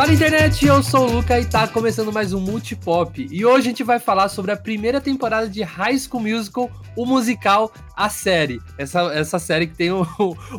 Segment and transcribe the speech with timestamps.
[0.00, 3.28] Fala internet, eu sou o Luca e tá começando mais um Multipop.
[3.30, 7.04] E hoje a gente vai falar sobre a primeira temporada de High School Musical, o
[7.04, 8.62] musical, a série.
[8.78, 10.06] Essa, essa série que tem o,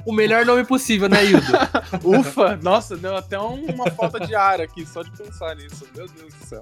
[0.06, 1.44] o melhor nome possível, né, Hildo?
[2.20, 5.88] Ufa, nossa, deu até uma falta de ar aqui só de pensar nisso.
[5.96, 6.62] Meu Deus do céu.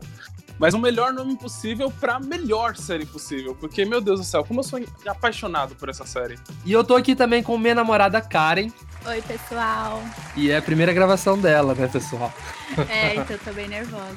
[0.58, 3.56] Mas o melhor nome possível pra melhor série possível.
[3.56, 6.40] Porque, meu Deus do céu, como eu sou apaixonado por essa série.
[6.66, 8.70] E eu tô aqui também com minha namorada Karen.
[9.06, 10.04] Oi, pessoal.
[10.36, 12.32] E é a primeira gravação dela, né, pessoal?
[12.90, 14.16] É, então eu tô bem nervosa.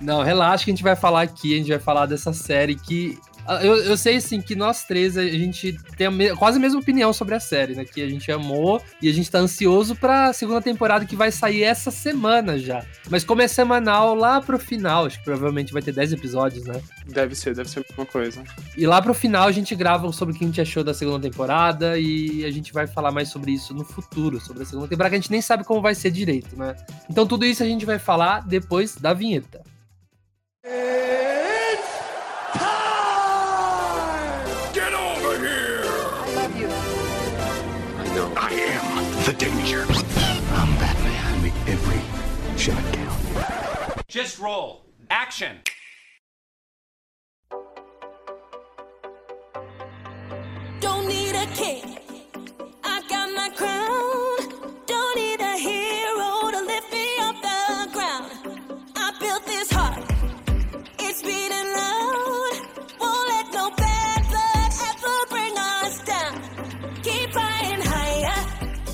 [0.00, 3.18] Não, relaxa que a gente vai falar aqui, a gente vai falar dessa série que
[3.62, 7.12] eu, eu sei, assim, que nós três, a gente tem a quase a mesma opinião
[7.12, 7.84] sobre a série, né?
[7.84, 11.62] Que a gente amou e a gente tá ansioso pra segunda temporada que vai sair
[11.62, 12.84] essa semana já.
[13.10, 16.80] Mas como é semanal, lá pro final, acho que provavelmente vai ter 10 episódios, né?
[17.06, 18.42] Deve ser, deve ser a mesma coisa.
[18.76, 21.20] E lá pro final a gente grava sobre o que a gente achou da segunda
[21.28, 25.10] temporada e a gente vai falar mais sobre isso no futuro, sobre a segunda temporada,
[25.10, 26.76] que a gente nem sabe como vai ser direito, né?
[27.10, 29.62] Então tudo isso a gente vai falar depois da vinheta.
[30.62, 31.51] the
[39.44, 39.84] danger.
[40.52, 41.24] I'm Batman.
[41.26, 42.00] I make every
[42.56, 44.06] shot count.
[44.06, 44.84] Just roll.
[45.10, 45.56] Action.
[50.78, 51.98] Don't need a king.
[52.84, 54.02] I got my crown.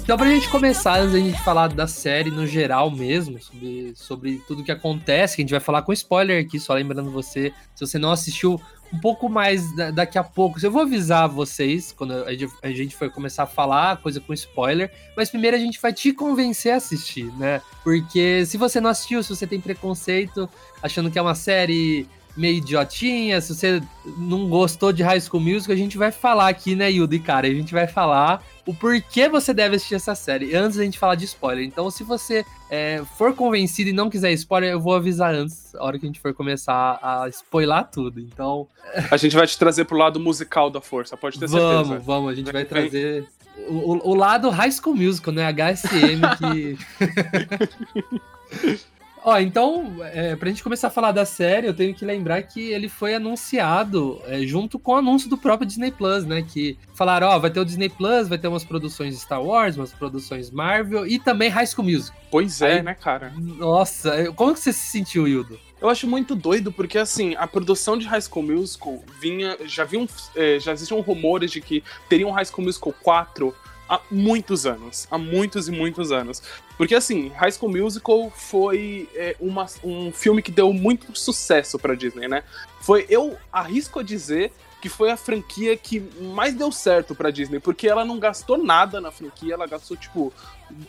[0.08, 4.42] Então, pra gente começar, antes da gente falar da série no geral mesmo, sobre, sobre
[4.48, 7.86] tudo que acontece, que a gente vai falar com spoiler aqui, só lembrando você, se
[7.86, 8.58] você não assistiu
[8.90, 13.42] um pouco mais daqui a pouco, eu vou avisar vocês quando a gente for começar
[13.42, 17.60] a falar coisa com spoiler, mas primeiro a gente vai te convencer a assistir, né?
[17.84, 20.48] Porque se você não assistiu, se você tem preconceito,
[20.82, 22.08] achando que é uma série
[22.38, 23.82] meio idiotinha, se você
[24.16, 27.48] não gostou de High School Musical, a gente vai falar aqui, né, Yudo e cara,
[27.48, 31.16] a gente vai falar o porquê você deve assistir essa série, antes da gente falar
[31.16, 31.64] de spoiler.
[31.64, 35.84] Então, se você é, for convencido e não quiser spoiler, eu vou avisar antes, a
[35.84, 38.20] hora que a gente for começar a spoiler tudo.
[38.20, 38.68] Então.
[39.10, 41.82] A gente vai te trazer pro lado musical da força, pode ter certeza.
[41.82, 43.26] Vamos, vamos, a gente vai trazer.
[43.68, 45.50] O, o, lado High School Musical, né?
[45.50, 46.78] HSM que.
[49.24, 52.70] Ó, então, é, pra gente começar a falar da série, eu tenho que lembrar que
[52.70, 56.42] ele foi anunciado é, junto com o anúncio do próprio Disney Plus, né?
[56.42, 59.92] Que falaram, ó, vai ter o Disney Plus, vai ter umas produções Star Wars, umas
[59.92, 62.16] produções Marvel e também High School Music.
[62.30, 63.32] Pois é, Aí, né, cara?
[63.36, 65.58] Nossa, como que você se sentiu, Hildo?
[65.80, 69.56] Eu acho muito doido, porque assim, a produção de High School Musical vinha.
[69.64, 70.08] Já viam.
[70.34, 73.54] É, já existiam rumores de que teriam High School Musical 4
[73.88, 75.06] há muitos anos.
[75.10, 76.42] Há muitos e muitos anos.
[76.76, 81.94] Porque, assim, High School Musical foi é, uma, um filme que deu muito sucesso pra
[81.94, 82.42] Disney, né?
[82.80, 87.58] Foi, eu arrisco a dizer que foi a franquia que mais deu certo pra Disney,
[87.58, 90.32] porque ela não gastou nada na franquia, ela gastou, tipo,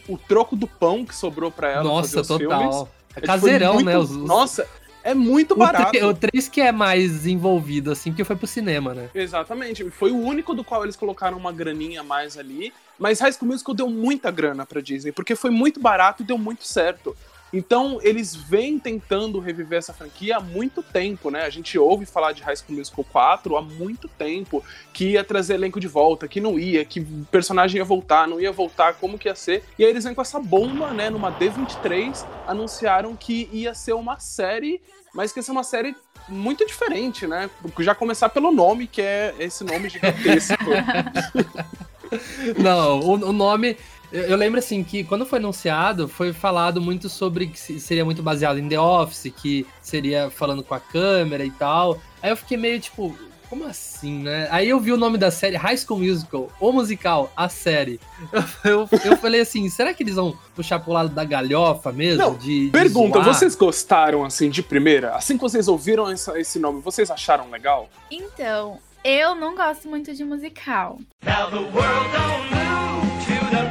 [0.07, 2.59] o troco do pão que sobrou pra ela Nossa, fazer os total.
[2.59, 2.87] filmes.
[3.15, 3.97] É caseirão, muito, né?
[3.97, 4.67] Os, Nossa,
[5.03, 5.97] é muito barato.
[6.05, 9.09] O 3 que é mais envolvido, assim, porque foi pro cinema, né?
[9.13, 9.89] Exatamente.
[9.89, 12.73] Foi o único do qual eles colocaram uma graninha a mais ali.
[12.97, 16.37] Mas High School Musical deu muita grana pra Disney, porque foi muito barato e deu
[16.37, 17.15] muito certo.
[17.51, 21.43] Então, eles vêm tentando reviver essa franquia há muito tempo, né?
[21.43, 25.55] A gente ouve falar de High School Musical 4 há muito tempo, que ia trazer
[25.55, 27.01] elenco de volta, que não ia, que
[27.31, 29.63] personagem ia voltar, não ia voltar, como que ia ser.
[29.77, 31.09] E aí eles vêm com essa bomba, né?
[31.09, 34.81] Numa D23, anunciaram que ia ser uma série,
[35.13, 35.95] mas que ia ser uma série
[36.27, 37.49] muito diferente, né?
[37.79, 40.55] Já começar pelo nome, que é esse nome gigantesco.
[42.57, 43.77] não, o, o nome
[44.11, 48.23] eu, eu, lembro assim que quando foi anunciado, foi falado muito sobre que seria muito
[48.23, 51.99] baseado em The Office, que seria falando com a câmera e tal.
[52.21, 53.15] Aí eu fiquei meio tipo,
[53.49, 54.47] como assim, né?
[54.51, 57.99] Aí eu vi o nome da série High School Musical, o musical, a série.
[58.63, 62.21] Eu, eu, eu falei assim, será que eles vão puxar pro lado da galhofa mesmo?
[62.21, 65.15] Não, de, pergunta, vocês gostaram assim de primeira?
[65.15, 67.89] Assim que vocês ouviram essa, esse nome, vocês acharam legal?
[68.11, 70.99] Então, eu não gosto muito de musical.
[71.25, 73.68] Now the world don't move to the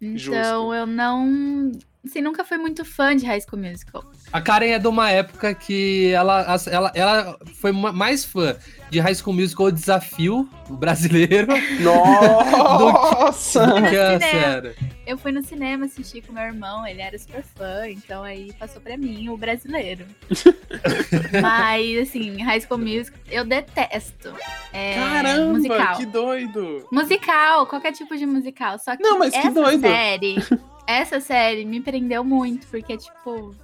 [0.00, 1.72] então eu não
[2.08, 4.04] assim, nunca fui muito fã de High School Musical.
[4.32, 8.56] A Karen é de uma época que ela, ela, ela foi mais fã
[8.90, 11.48] de High School Musical o Desafio brasileiro.
[11.80, 13.66] Nossa!
[13.66, 14.74] do que, a série.
[15.06, 18.80] Eu fui no cinema assistir com meu irmão, ele era super fã, então aí passou
[18.80, 20.04] pra mim o brasileiro.
[21.42, 24.32] Mas, assim, High School Musical, eu detesto.
[24.72, 25.96] É, Caramba, musical.
[25.96, 26.86] que doido!
[26.92, 28.78] Musical, qualquer tipo de musical.
[28.78, 29.80] Só que, Não, mas que essa doido.
[29.80, 30.36] série,
[30.88, 33.54] essa série me prendeu muito, porque, tipo,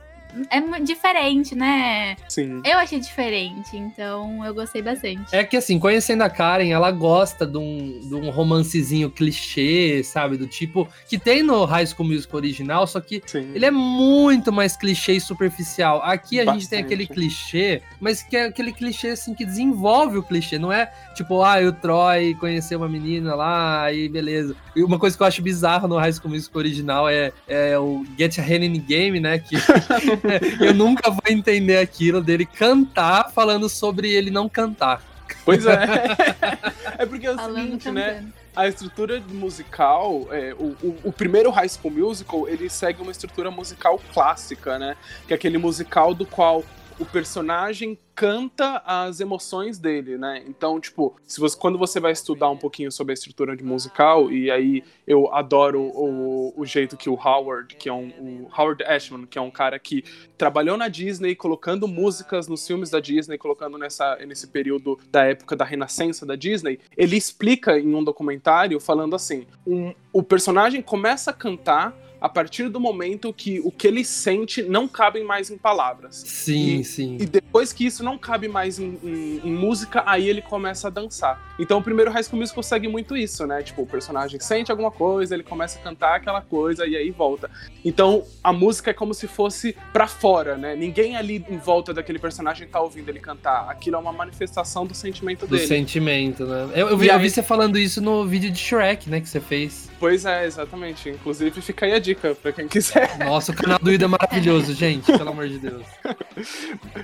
[0.50, 2.16] é diferente, né?
[2.28, 2.60] Sim.
[2.64, 5.34] Eu achei diferente, então eu gostei bastante.
[5.34, 10.36] É que assim, conhecendo a Karen, ela gosta de um, de um romancezinho clichê, sabe?
[10.36, 10.88] Do tipo.
[11.08, 13.50] Que tem no High School Musical original, só que Sim.
[13.54, 16.02] ele é muito mais clichê e superficial.
[16.02, 16.84] Aqui a gente tem Bastante.
[16.84, 20.58] aquele clichê, mas que é aquele clichê assim que desenvolve o clichê.
[20.58, 24.56] Não é tipo, ah, o Troy conheceu uma menina lá, aí beleza.
[24.74, 28.04] E uma coisa que eu acho bizarro no High School Musical original é, é o
[28.18, 29.38] Get a Hand in the Game, né?
[29.38, 29.56] Que
[30.60, 35.02] eu nunca vou entender aquilo dele cantar falando sobre ele não cantar.
[35.44, 35.78] Pois é.
[36.98, 38.14] é porque é o Falando seguinte, né?
[38.14, 38.32] cantando.
[38.56, 43.50] A estrutura musical, é, o, o, o primeiro High School Musical, ele segue uma estrutura
[43.50, 44.96] musical clássica, né?
[45.26, 46.62] Que é aquele musical do qual
[46.98, 50.44] o personagem canta as emoções dele, né?
[50.46, 54.30] Então, tipo, se você, quando você vai estudar um pouquinho sobre a estrutura de musical,
[54.30, 59.26] e aí eu adoro o, o jeito que o Howard, que é um, Howard Ashman,
[59.26, 60.04] que é um cara que
[60.38, 65.56] trabalhou na Disney, colocando músicas nos filmes da Disney, colocando nessa, nesse período da época
[65.56, 71.32] da renascença da Disney, ele explica em um documentário falando assim: um, o personagem começa
[71.32, 75.58] a cantar a partir do momento que o que ele sente não cabe mais em
[75.58, 76.22] palavras.
[76.26, 77.16] Sim, E- sim.
[77.20, 80.90] E depois que isso não cabe mais em, em- em música, aí ele começa a
[80.90, 81.54] dançar.
[81.58, 83.62] Então o primeiro High School Musical segue muito isso, né?
[83.62, 87.50] Tipo, o personagem sente alguma coisa, ele começa a cantar aquela coisa e aí volta.
[87.84, 90.74] Então a música é como se fosse pra fora, né?
[90.74, 93.68] Ninguém ali em volta daquele personagem tá ouvindo ele cantar.
[93.68, 95.66] Aquilo é uma manifestação do sentimento Do dele.
[95.68, 96.70] sentimento, né?
[96.74, 99.20] Eu, eu vi, E eu aí- vi você falando isso no vídeo de Shrek, né?
[99.20, 99.90] Que você fez.
[100.00, 101.10] Pois é, exatamente.
[101.10, 103.16] Inclusive fica aí a dica pra quem quiser.
[103.24, 105.06] Nossa, o canal do Ida é maravilhoso, gente.
[105.10, 105.84] Pelo amor de Deus.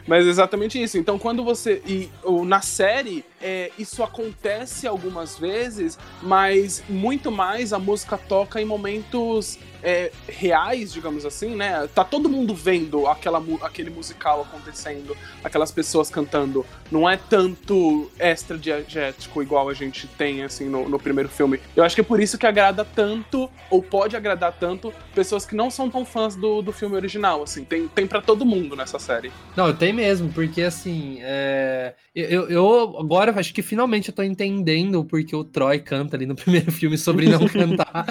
[0.06, 0.98] Mas é exatamente isso.
[0.98, 1.82] Então, quando você.
[1.86, 8.60] E o- na série, é, isso acontece algumas vezes, mas muito mais a música toca
[8.60, 11.88] em momentos é, reais, digamos assim, né?
[11.94, 16.64] Tá todo mundo vendo aquela, aquele musical acontecendo, aquelas pessoas cantando.
[16.90, 21.60] Não é tanto extra-diegético igual a gente tem, assim, no, no primeiro filme.
[21.74, 25.54] Eu acho que é por isso que agrada tanto, ou pode agradar tanto, pessoas que
[25.54, 27.64] não são tão fãs do, do filme original, assim.
[27.64, 29.32] Tem, tem para todo mundo nessa série.
[29.56, 35.04] Não, tem mesmo, porque assim, é, eu, eu agora acho que finalmente eu tô entendendo
[35.04, 38.06] porque o Troy canta ali no primeiro filme sobre não cantar.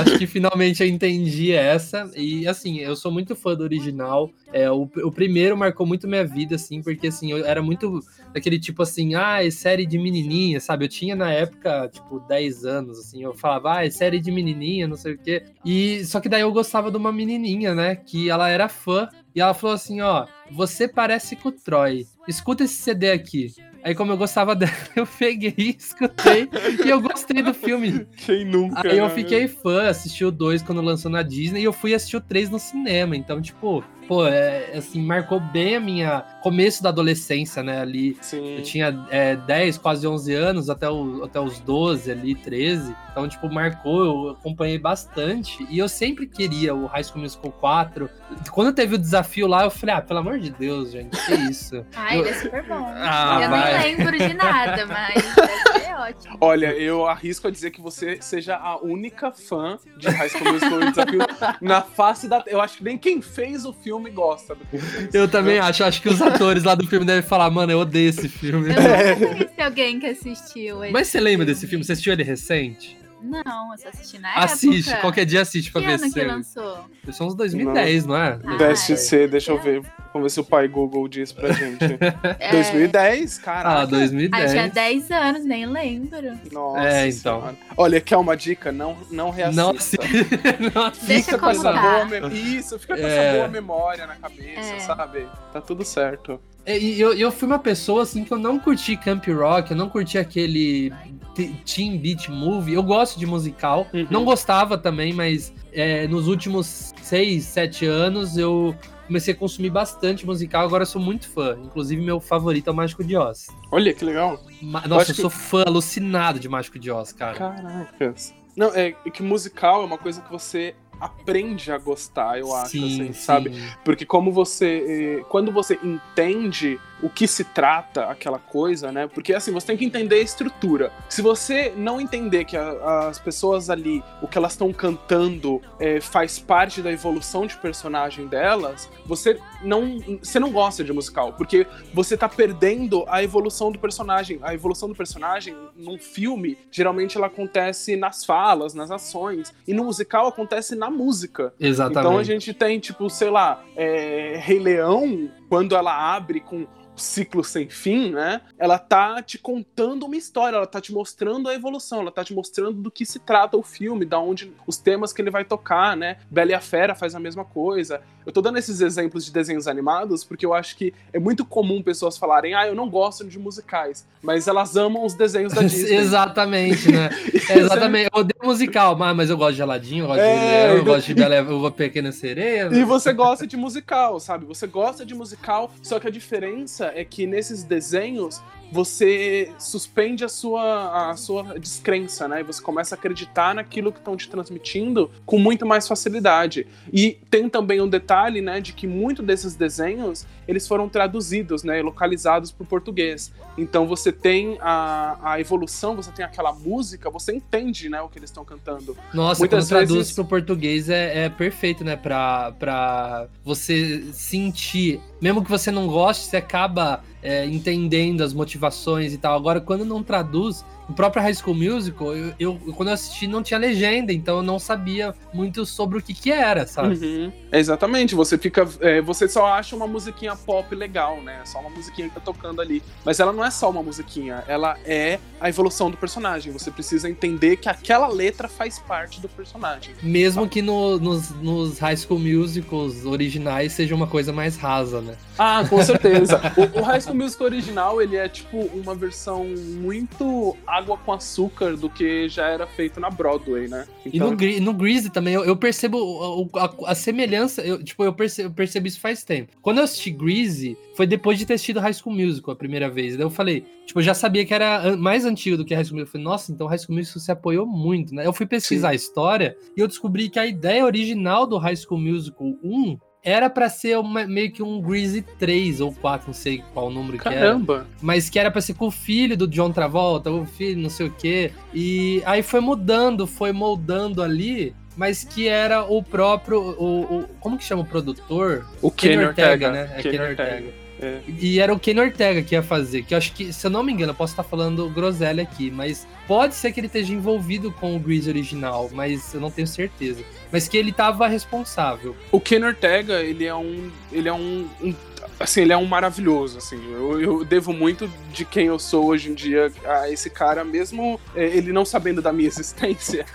[0.00, 2.10] acho que finalmente eu entendi essa.
[2.16, 4.30] E assim, eu sou muito fã do original.
[4.52, 8.00] É, o, o primeiro marcou muito minha vida, assim, porque assim, eu era muito
[8.32, 10.84] daquele tipo assim, ah, é série de menininha, sabe?
[10.84, 14.88] Eu tinha na época, tipo, 10 anos, assim, eu falava, ah, é série de menininha,
[14.88, 15.44] não sei o quê.
[15.64, 17.96] E só que daí eu gostava de uma menininha, né?
[17.96, 19.08] Que ela era fã.
[19.34, 22.06] E ela falou assim, ó, você parece com o Troy.
[22.28, 23.52] Escuta esse CD aqui.
[23.84, 26.48] Aí, como eu gostava dela, eu peguei, escutei
[26.82, 28.06] e eu gostei do filme.
[28.16, 28.88] Quem nunca?
[28.88, 29.14] Aí eu né?
[29.14, 32.48] fiquei fã, assisti o 2 quando lançou na Disney e eu fui assistir o 3
[32.48, 33.14] no cinema.
[33.14, 37.80] Então, tipo, pô, é, assim, marcou bem a minha começo da adolescência, né?
[37.80, 38.56] Ali Sim.
[38.56, 42.94] eu tinha é, 10, quase 11 anos, até, o, até os 12 ali, 13.
[43.10, 45.66] Então, tipo, marcou, eu acompanhei bastante.
[45.70, 48.10] E eu sempre queria o High School Musical 4.
[48.50, 51.86] Quando teve o desafio lá, eu falei, ah, pelo amor de Deus, gente, que isso?
[51.96, 52.84] Ai, ele é super bom.
[52.94, 53.78] Ah, eu vai.
[53.78, 56.38] nem lembro de nada, mas ser ótimo.
[56.40, 60.82] Olha, eu arrisco a dizer que você seja a única fã de High School Musical
[60.82, 61.18] e Desafio
[61.62, 62.42] na face da...
[62.46, 65.08] Eu acho que nem quem fez o filme gosta do filme.
[65.12, 68.08] Eu também acho, acho que os atores lá do filme devem falar, mano, eu odeio
[68.08, 68.70] esse filme.
[68.70, 70.82] Eu nunca conheci alguém que assistiu.
[70.82, 71.84] esse Mas você lembra desse filme?
[71.84, 73.03] Você assistiu ele recente?
[73.24, 75.00] Não, eu só assisti na Assiste, época.
[75.00, 76.84] qualquer dia assiste pra que ver ano se que lançou?
[77.12, 78.38] São uns 2010, não, é?
[78.44, 79.60] Ah, Deve ser, deixa eu é.
[79.60, 79.82] ver.
[80.12, 81.84] Vamos ver se o pai Google diz pra gente.
[82.38, 82.52] É...
[82.52, 83.80] 2010, Ah, caraca.
[83.80, 84.50] Ah, 2010.
[84.52, 86.38] tinha 10 anos, nem lembro.
[86.52, 87.40] Nossa É, então.
[87.40, 87.56] Senhora.
[87.76, 88.70] Olha, quer uma dica?
[88.70, 89.62] Não, não reassista.
[89.62, 89.98] Não assiste.
[90.74, 90.90] Não.
[91.06, 93.16] Deixa Fica com essa boa me- Isso, fica com É.
[93.28, 94.78] essa boa memória na cabeça, É.
[94.80, 95.26] sabe?
[95.52, 96.38] Tá tudo certo.
[96.66, 99.76] É, E eu, eu fui uma pessoa assim que eu não curti Camp Rock, eu
[99.76, 100.92] não curti aquele
[101.34, 102.74] t- Teen Beat Movie.
[102.74, 104.06] Eu gosto de musical, Uhum.
[104.10, 108.74] não gostava também, mas é, nos últimos 6, 7 anos eu
[109.06, 110.64] comecei a consumir bastante musical.
[110.64, 111.58] Agora eu sou muito fã.
[111.62, 113.48] Inclusive, meu favorito é o Mágico de Oz.
[113.70, 114.40] Olha que legal.
[114.62, 117.36] Ma- Nossa, acho eu que- sou fã alucinado de Mágico de Oz, cara.
[117.36, 118.34] Caracas.
[118.56, 122.84] Não, é que musical é uma coisa que você aprende a gostar, eu acho, Sim,
[122.86, 123.12] assim, sim.
[123.12, 123.52] sabe?
[123.84, 125.18] Porque como você.
[125.20, 129.06] eh, Quando você entende o que se trata aquela coisa, né?
[129.06, 130.92] Porque assim, você tem que entender a estrutura.
[131.08, 136.00] Se você não entender que a- as pessoas ali, o que elas estão cantando, eh,
[136.00, 141.32] faz parte da evolução de personagem delas, você não, você não gosta de musical.
[141.34, 144.38] Porque você tá perdendo a evolução do personagem.
[144.42, 149.52] A evolução do personagem num filme, geralmente ela acontece nas falas, nas ações.
[149.66, 151.52] E no musical acontece na música.
[151.60, 151.98] Exatamente.
[152.06, 157.42] Então a gente tem, tipo, sei lá, é, Rei Leão, quando ela abre com ciclo
[157.44, 158.40] sem fim, né?
[158.58, 162.34] Ela tá te contando uma história, ela tá te mostrando a evolução, ela tá te
[162.34, 165.96] mostrando do que se trata o filme, da onde os temas que ele vai tocar,
[165.96, 166.18] né?
[166.30, 168.00] Bela e a Fera faz a mesma coisa.
[168.26, 171.82] Eu tô dando esses exemplos de desenhos animados porque eu acho que é muito comum
[171.82, 175.94] pessoas falarem: "Ah, eu não gosto de musicais", mas elas amam os desenhos da Disney.
[175.96, 177.10] exatamente, né?
[177.50, 178.08] É, exatamente.
[178.14, 180.84] Eu odeio musical, mas, eu gosto de Geladinho, eu gosto É, de Leão, eu e-
[180.84, 182.70] gosto de Bela Uma Pequena Sereia.
[182.72, 184.46] E você gosta de musical, sabe?
[184.46, 190.28] Você gosta de musical, só que a diferença é que nesses desenhos você suspende a
[190.28, 192.40] sua, a sua descrença, né?
[192.40, 196.66] E você começa a acreditar naquilo que estão te transmitindo com muito mais facilidade.
[196.92, 201.78] E tem também um detalhe, né, de que muito desses desenhos eles foram traduzidos, né,
[201.78, 203.32] e localizados para o português.
[203.56, 208.18] Então você tem a, a evolução, você tem aquela música, você entende, né, o que
[208.18, 208.96] eles estão cantando.
[209.14, 211.96] Nossa, Muitas quando traduz vezes- pro português é, é perfeito, né?
[211.96, 215.00] Pra você sentir.
[215.20, 219.34] Mesmo que você não goste, você acaba é, entendendo as motivações e tal.
[219.34, 223.42] Agora, quando não traduz, o próprio High School Musical, eu, eu- quando eu assisti não
[223.42, 226.94] tinha legenda, então eu não sabia muito sobre o que que era, sabe?
[226.96, 227.32] Uhum.
[227.52, 228.68] Exatamente, você fica.
[228.80, 231.40] é, você só acha uma musiquinha pop legal, né?
[231.44, 232.82] Só uma musiquinha que tá tocando ali.
[233.04, 236.52] Mas ela não é só uma musiquinha, ela é a evolução do personagem.
[236.52, 239.94] Você precisa entender que aquela letra faz parte do personagem.
[240.02, 245.14] Mesmo que no- nos, nos High School Musicals originais seja uma coisa mais rasa, né?
[245.38, 246.40] Ah, com certeza.
[246.56, 249.44] o, o High School Musical original, ele é tipo uma versão
[249.84, 253.86] muito água com açúcar do que já era feito na Broadway, né?
[254.04, 258.02] E no, Gre- no Greasy também, eu, eu percebo o- a, a semelhança, eu, tipo,
[258.04, 259.52] eu percebo, eu percebo isso faz tempo.
[259.62, 263.16] Quando eu assisti Greasy, foi depois de ter assistido High School Musical a primeira vez.
[263.16, 265.98] Daí eu falei, tipo, eu já sabia que era mais antigo do que High School
[266.00, 266.06] Musical.
[266.08, 268.26] Eu falei, nossa, então High School Musical se apoiou muito, né?
[268.26, 272.00] Eu fui pesquisar a história e eu descobri que a ideia original do High School
[272.00, 276.62] Musical 1 era pra ser uma- meio que um Greasy 3 ou 4, não sei
[276.74, 277.86] qual número que era Caramba!
[278.02, 281.06] mas que era pra ser com o filho do John Travolta, o filho, não sei
[281.06, 281.50] o quê.
[281.72, 286.60] E aí foi mudando, foi moldando ali, mas que era o próprio.
[286.60, 288.66] O, o- como que chama o produtor?
[288.82, 289.90] O Kenny Ortega, né?
[289.96, 290.42] É Kenny Ortega.
[290.54, 290.83] Ortega.
[291.00, 291.20] É.
[291.40, 293.82] E era o Kenny Ortega que ia fazer, que eu acho que, se eu não
[293.82, 297.72] me engano, eu posso estar falando groselha aqui, mas pode ser que ele esteja envolvido
[297.72, 300.22] com o Grease original, mas eu não tenho certeza.
[300.52, 302.16] Mas que ele tava responsável.
[302.30, 303.90] O Kenny Ortega, ele é um.
[304.12, 304.68] Ele é um.
[304.82, 304.94] um-
[305.38, 306.80] assim, ele é um maravilhoso, assim.
[306.92, 311.20] Eu, eu devo muito de quem eu sou hoje em dia a esse cara, mesmo
[311.34, 313.26] é, ele não sabendo da minha existência.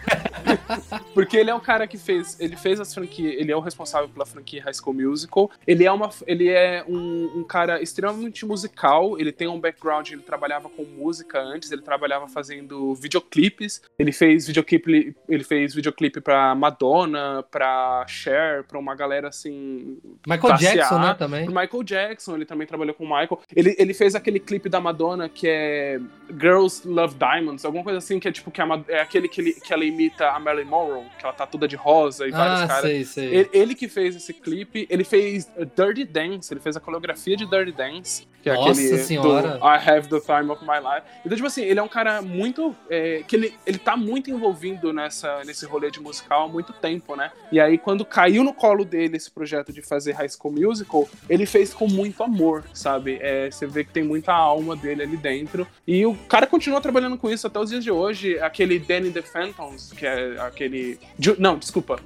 [1.13, 2.39] Porque ele é o cara que fez.
[2.39, 3.35] Ele fez as franquias.
[3.37, 5.51] Ele é o responsável pela franquia High School Musical.
[5.65, 9.19] Ele é, uma, ele é um, um cara extremamente musical.
[9.19, 13.81] Ele tem um background, ele trabalhava com música antes, ele trabalhava fazendo videoclipes.
[13.97, 19.97] Ele fez videoclipe, ele fez videoclipe pra Madonna, pra Cher, pra uma galera assim.
[20.27, 21.47] Michael Jackson, A, né, também.
[21.47, 23.39] Michael Jackson, ele também trabalhou com o Michael.
[23.55, 25.99] Ele, ele fez aquele clipe da Madonna que é
[26.39, 29.53] Girls Love Diamonds, alguma coisa assim, que é tipo que a é aquele que, ele-
[29.53, 32.67] que ela imita a Marilyn Monroe, que ela tá toda de rosa e vários Ah,
[32.67, 32.81] caras.
[32.83, 33.25] sei, sei.
[33.35, 37.45] Ele, ele que fez esse clipe, ele fez Dirty Dance, ele fez a coreografia de
[37.45, 39.57] Dirty Dance, que é Nossa aquele senhora.
[39.57, 41.05] do I Have the Time of My Life.
[41.25, 42.75] Então, tipo assim, ele é um cara muito.
[42.89, 47.15] é, que ele, ele tá muito envolvido nessa, nesse rolê de musical há muito tempo,
[47.15, 47.31] né?
[47.51, 51.45] E aí, quando caiu no colo dele esse projeto de fazer High School Musical, ele
[51.45, 53.17] fez com muito amor, sabe?
[53.21, 55.65] É, você vê que tem muita alma dele ali dentro.
[55.87, 58.37] E o cara continua trabalhando com isso até os dias de hoje.
[58.39, 60.99] Aquele Danny the Phantoms, que é aquele.
[61.37, 61.97] Não, desculpa.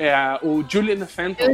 [0.00, 1.52] É o Julian Phantom.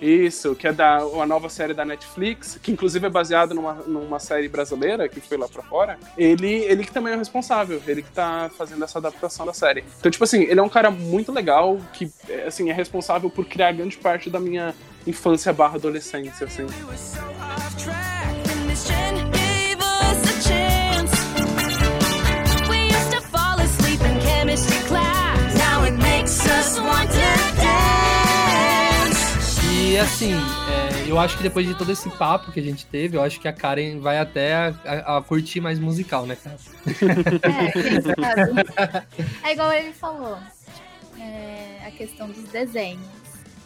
[0.00, 4.18] Isso, que é da uma nova série da Netflix, que inclusive é baseada numa, numa
[4.18, 5.98] série brasileira que foi lá pra fora.
[6.16, 9.84] Ele, ele que também é o responsável, ele que tá fazendo essa adaptação da série.
[10.00, 13.44] Então, tipo assim, ele é um cara muito legal, que é, assim, é responsável por
[13.44, 14.74] criar grande parte da minha
[15.06, 16.66] infância barra adolescência, assim.
[22.70, 25.54] We used to fall asleep in chemistry class.
[25.58, 27.61] Now it makes us want to dance.
[29.92, 33.18] E assim, é, eu acho que depois de todo esse papo que a gente teve,
[33.18, 36.56] eu acho que a Karen vai até a, a- a curtir mais musical, né, cara?
[37.42, 39.02] É?
[39.48, 40.38] É igual ele falou.
[41.20, 43.02] É, a questão dos desenhos.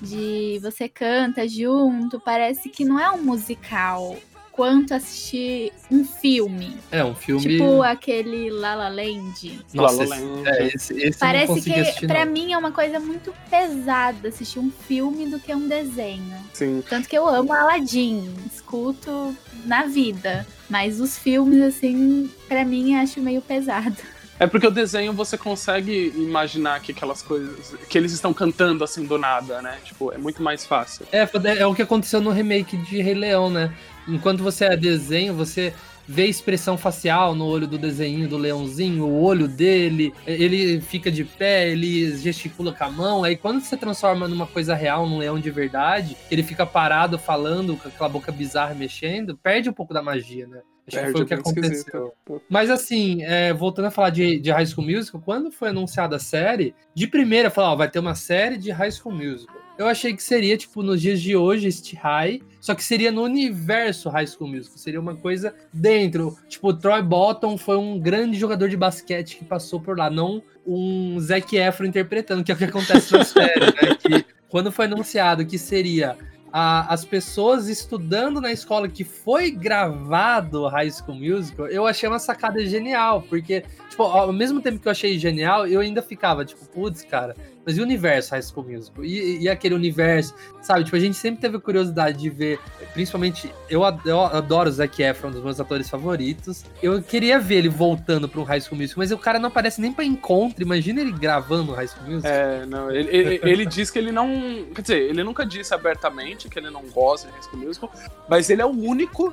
[0.03, 4.17] De você canta junto, parece que não é um musical
[4.57, 6.79] quanto assistir um filme.
[6.91, 7.43] É, um filme.
[7.43, 9.61] Tipo aquele La La Land.
[9.75, 10.49] Nossa, La La esse, Land.
[10.49, 12.27] é, esse, esse eu não Parece consegui que, não.
[12.33, 16.37] mim, é uma coisa muito pesada assistir um filme do que um desenho.
[16.55, 16.83] Sim.
[16.89, 19.37] Tanto que eu amo Aladdin, escuto
[19.67, 20.47] na vida.
[20.69, 23.97] Mas os filmes, assim, pra mim, acho meio pesado.
[24.39, 27.75] É porque o desenho você consegue imaginar que aquelas coisas.
[27.89, 29.79] que eles estão cantando assim do nada, né?
[29.85, 31.07] Tipo, é muito mais fácil.
[31.11, 31.27] É,
[31.59, 33.73] é o que aconteceu no remake de Rei Leão, né?
[34.09, 35.73] Enquanto você é desenho, você
[36.07, 41.11] vê a expressão facial no olho do desenho do leãozinho, o olho dele, ele fica
[41.11, 43.25] de pé, ele gesticula com a mão.
[43.25, 47.77] Aí quando você transforma numa coisa real, num leão de verdade, ele fica parado falando
[47.77, 50.61] com aquela boca bizarra mexendo, perde um pouco da magia, né?
[50.87, 52.13] Acho que foi o é que bem aconteceu.
[52.49, 56.21] Mas assim, é, voltando a falar de, de High School Musical, quando foi anunciada a
[56.21, 59.66] série, de primeira falou, ó, vai ter uma série de High School Musical.
[59.79, 63.23] Eu achei que seria, tipo, nos dias de hoje, este high, só que seria no
[63.23, 66.37] universo High School Musical, seria uma coisa dentro.
[66.49, 70.43] Tipo, o Troy Bolton foi um grande jogador de basquete que passou por lá, não
[70.67, 73.97] um Zac Efron interpretando, que é o que acontece na série, né?
[74.01, 76.17] Que quando foi anunciado que seria
[76.53, 82.19] a- as pessoas estudando na escola que foi gravado High School Musical, eu achei uma
[82.19, 83.63] sacada genial, porque,
[83.97, 87.35] tipo, ao mesmo tempo que eu achei genial, eu ainda ficava, tipo, putz, cara,
[87.65, 89.05] mas e o universo High School Musical?
[89.05, 90.85] E, e aquele universo, sabe?
[90.85, 92.61] Tipo, a gente sempre teve curiosidade de ver,
[92.93, 96.65] principalmente, eu, ad- eu adoro o Zac Efron, um dos meus atores favoritos.
[96.83, 99.81] Eu queria ver ele voltando para um High School Musical, mas o cara não aparece
[99.81, 100.63] nem para encontro.
[100.63, 102.31] Imagina ele gravando High School Musical.
[102.37, 104.29] É, não, ele, ele, ele diz que ele não.
[104.75, 107.93] Quer dizer, ele nunca disse abertamente que ele não gosta de High School Musical,
[108.29, 109.33] mas ele é o único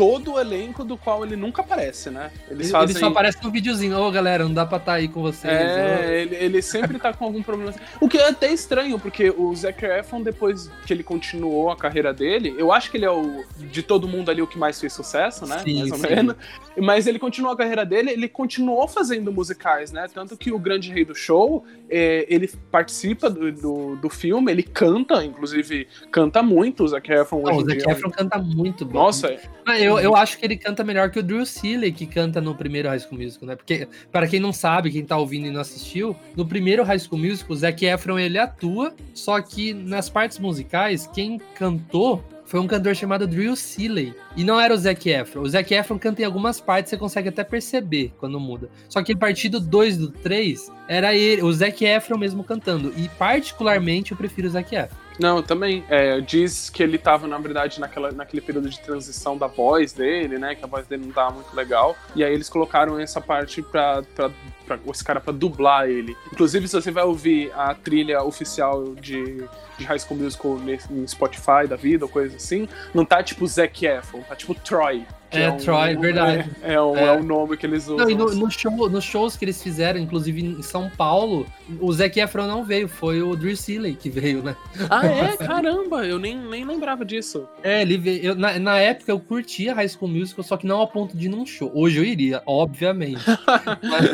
[0.00, 2.30] todo o elenco do qual ele nunca aparece, né?
[2.48, 2.90] Eles Ele, fazem.
[2.96, 3.98] ele só aparece no videozinho.
[3.98, 5.52] Ô, galera, não dá pra estar aí com vocês.
[5.52, 7.74] É, ele, ele sempre tá com algum problema.
[8.00, 12.14] O que é até estranho, porque o Zac Efron, depois que ele continuou a carreira
[12.14, 14.90] dele, eu acho que ele é o, de todo mundo ali, o que mais fez
[14.94, 15.58] sucesso, né?
[15.58, 16.06] Sim, mais ou sim.
[16.08, 16.34] menos.
[16.78, 20.06] Mas ele continuou a carreira dele, ele continuou fazendo musicais, né?
[20.14, 24.62] Tanto que o Grande Rei do Show, é, ele participa do, do, do filme, ele
[24.62, 27.92] canta, inclusive, canta muito o Zac Efron Não, hoje o Zac dia.
[27.92, 28.94] Efron canta muito bem.
[28.94, 32.40] Nossa, Ah, eu, eu acho que ele canta melhor que o Drew Seeley, que canta
[32.40, 33.56] no primeiro High School Musical, né?
[33.56, 37.20] Porque, para quem não sabe, quem tá ouvindo e não assistiu, no primeiro High School
[37.20, 42.66] Musical, o Zac Efron, ele atua, só que nas partes musicais, quem cantou foi um
[42.66, 44.12] cantor chamado Drew Seeley.
[44.36, 45.42] E não era o Zac Efron.
[45.42, 48.68] O Zac Efron canta em algumas partes, você consegue até perceber quando muda.
[48.88, 52.92] Só que a partir do 2 do 3, era ele, o Zac Efron mesmo cantando.
[52.96, 54.98] E particularmente eu prefiro o Zac Efron.
[55.20, 55.84] Não, também.
[55.90, 60.38] É, diz que ele tava, na verdade, naquela, naquele período de transição da voz dele,
[60.38, 60.54] né?
[60.54, 61.94] Que a voz dele não tava muito legal.
[62.16, 64.30] E aí eles colocaram essa parte pra, pra,
[64.66, 66.16] pra esse cara pra dublar ele.
[66.32, 69.44] Inclusive, se você vai ouvir a trilha oficial de,
[69.80, 70.58] de High School Musical
[70.90, 75.04] no Spotify da vida, ou coisa assim, não tá tipo Zac Efron, tá tipo Troy.
[75.30, 76.50] que É, um- Troy, verdade.
[76.60, 77.04] É, é, o, É.
[77.04, 77.98] é o nome que eles usam.
[77.98, 81.46] Não, e no, no show, nos shows que eles fizeram, inclusive em São Paulo,
[81.80, 84.56] o Zac Efron não veio, foi o Drew Seeley que veio, né?
[84.90, 85.36] Ah, é?
[85.36, 87.46] Caramba, eu nem, nem lembrava disso.
[87.62, 88.24] É, ele veio.
[88.24, 91.26] eu- na, na época eu curtia High School Musical, só que não ao ponto de
[91.26, 91.70] ir num show.
[91.72, 93.22] Hoje eu iria, obviamente.
[93.84, 94.10] mas,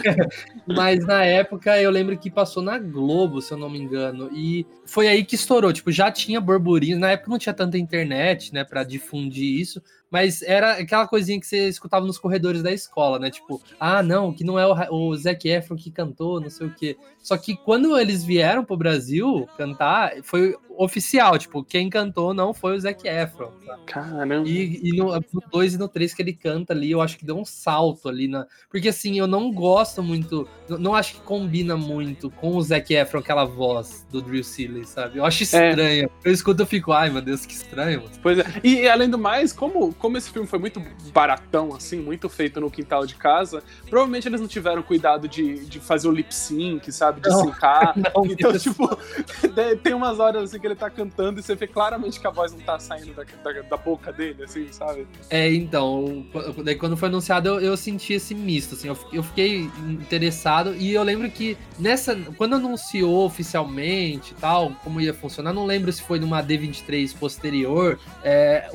[0.67, 4.29] mas na época eu lembro que passou na Globo, se eu não me engano.
[4.35, 5.56] E foi aí que estourou.
[5.73, 7.01] Tipo, já tinha burburinhos.
[7.01, 9.83] Na época não tinha tanta internet, né, pra difundir isso.
[10.11, 13.31] Mas era aquela coisinha que você escutava nos corredores da escola, né?
[13.31, 16.75] Tipo, ah, não, que não é o, o Zac Efron que cantou, não sei o
[16.75, 16.97] quê.
[17.19, 21.39] Só que quando eles vieram pro Brasil cantar, foi oficial.
[21.39, 23.51] Tipo, quem cantou não foi o Zac Efron.
[23.67, 23.83] sabe?
[23.87, 24.49] Caramba.
[24.49, 25.19] E, e no
[25.51, 28.29] 2 e no 3 que ele canta ali, eu acho que deu um salto ali
[28.29, 28.47] na.
[28.71, 30.49] Porque assim, eu não gosto muito.
[30.69, 35.19] Não acho que combina muito com o Zac Efron, aquela voz do Drew Seeley, sabe?
[35.19, 36.11] Eu acho estranho.
[36.25, 38.01] Eu escuto e fico, ai meu Deus, que estranho.
[38.03, 38.45] mano." Pois é.
[38.63, 42.61] E, e, além do mais, como, como esse filme foi muito baratão, assim, muito feito
[42.61, 46.91] no quintal de casa, provavelmente eles não tiveram cuidado de, de fazer o lip sync,
[46.93, 47.21] sabe?
[47.21, 47.45] De Não.
[47.45, 47.95] sincar.
[47.97, 48.89] Não, Então, isso- tipo,
[49.83, 52.53] tem umas horas assim que ele tá cantando e você vê claramente que a voz
[52.53, 55.07] não tá saindo da, da, da boca dele, assim, sabe?
[55.31, 56.27] É, então,
[56.65, 60.93] daí quando foi anunciado, eu, eu senti esse misto, assim, eu, eu fiquei interessado e
[60.93, 66.03] eu lembro que nessa, quando anunciou oficialmente e tal, como ia funcionar, não lembro se
[66.03, 68.71] foi numa D23 posterior, é,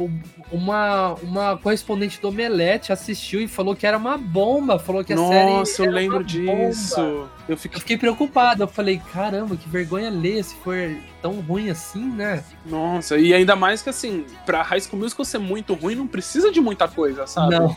[0.51, 5.17] uma, uma correspondente do Omelete assistiu e falou que era uma bomba, falou que a
[5.17, 7.29] série Nossa, eu lembro uma bomba.
[7.51, 10.75] Eu Eu fiquei, fiquei preocupado, eu falei, caramba, que vergonha ler se for
[11.21, 12.43] tão ruim assim, né?
[12.65, 16.51] nossa, e ainda mais que assim, pra High School Musical ser muito ruim, não precisa
[16.51, 17.59] de muita coisa, sabe?
[17.59, 17.75] Não.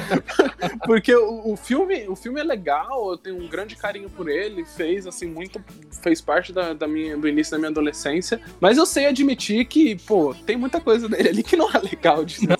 [0.84, 4.64] Porque o, o filme, o filme é legal, eu tenho um grande carinho por ele,
[4.64, 5.62] fez assim muito,
[6.02, 9.96] fez parte da, da minha, do início da minha adolescência, mas eu sei admitir que,
[9.96, 12.56] pô, tem muita coisa dele ali que não é legal de Não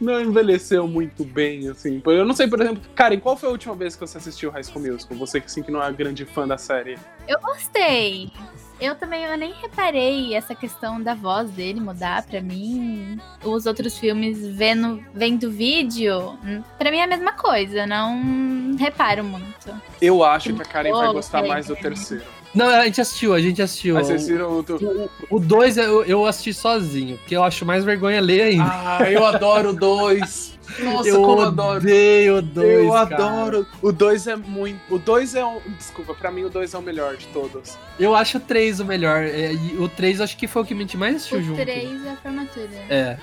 [0.00, 2.02] não envelheceu muito bem, assim.
[2.04, 4.64] Eu não sei, por exemplo, Karen, qual foi a última vez que você assistiu High
[4.64, 5.16] School Musical?
[5.18, 6.98] Você que assim que não é grande fã da série.
[7.26, 8.30] Eu gostei.
[8.78, 13.18] Eu também eu nem reparei essa questão da voz dele mudar pra mim.
[13.42, 19.24] Os outros filmes vendo vendo vídeo, hum, pra mim é a mesma coisa, não reparo
[19.24, 19.74] muito.
[20.00, 22.24] Eu acho que a Karen vai gostar mais do terceiro.
[22.56, 23.94] Não, a gente assistiu, a gente assistiu.
[23.94, 25.36] Mas vocês viram o.
[25.36, 28.64] O 2 eu, eu assisti sozinho, porque eu acho mais vergonha ler ainda.
[28.64, 30.56] Ah, eu adoro o dois.
[30.80, 31.78] Nossa, eu como eu adoro.
[31.78, 32.84] odeio o 2.
[32.84, 33.66] eu adoro.
[33.80, 34.80] O 2 é muito.
[34.92, 35.60] O 2 é um.
[35.78, 37.78] Desculpa, pra mim o 2 é o melhor de todos.
[38.00, 39.22] Eu acho o 3 o melhor.
[39.22, 41.62] é, e o 3 acho que foi o que a gente mais assistiu O junto.
[41.62, 42.68] 3 é a formatura.
[42.90, 43.16] É.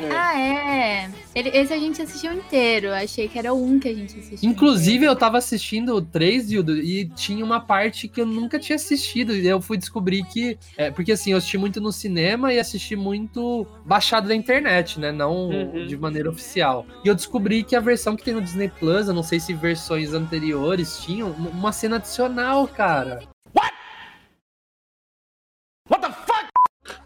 [0.00, 0.10] É, É.
[0.12, 1.10] ah, é.
[1.34, 2.92] Ele- esse a gente assistiu inteiro.
[2.92, 4.48] Achei que era o 1 que a gente assistiu.
[4.50, 5.16] Inclusive, eu inteiro.
[5.16, 9.34] tava assistindo o 3, Dildo, e tinha uma parte que eu nunca tinha assistido.
[9.34, 10.58] E eu fui descobrir que.
[10.76, 15.12] É, porque assim, eu assisti muito no cinema e assisti muito baixado da internet, né?
[15.12, 15.86] Não Uhum.
[15.86, 16.86] de maneira oficial.
[17.04, 19.52] E eu descobri que a versão que tem no Disney Plus, eu não sei se
[19.54, 23.20] versões anteriores tinham, uma cena adicional, cara.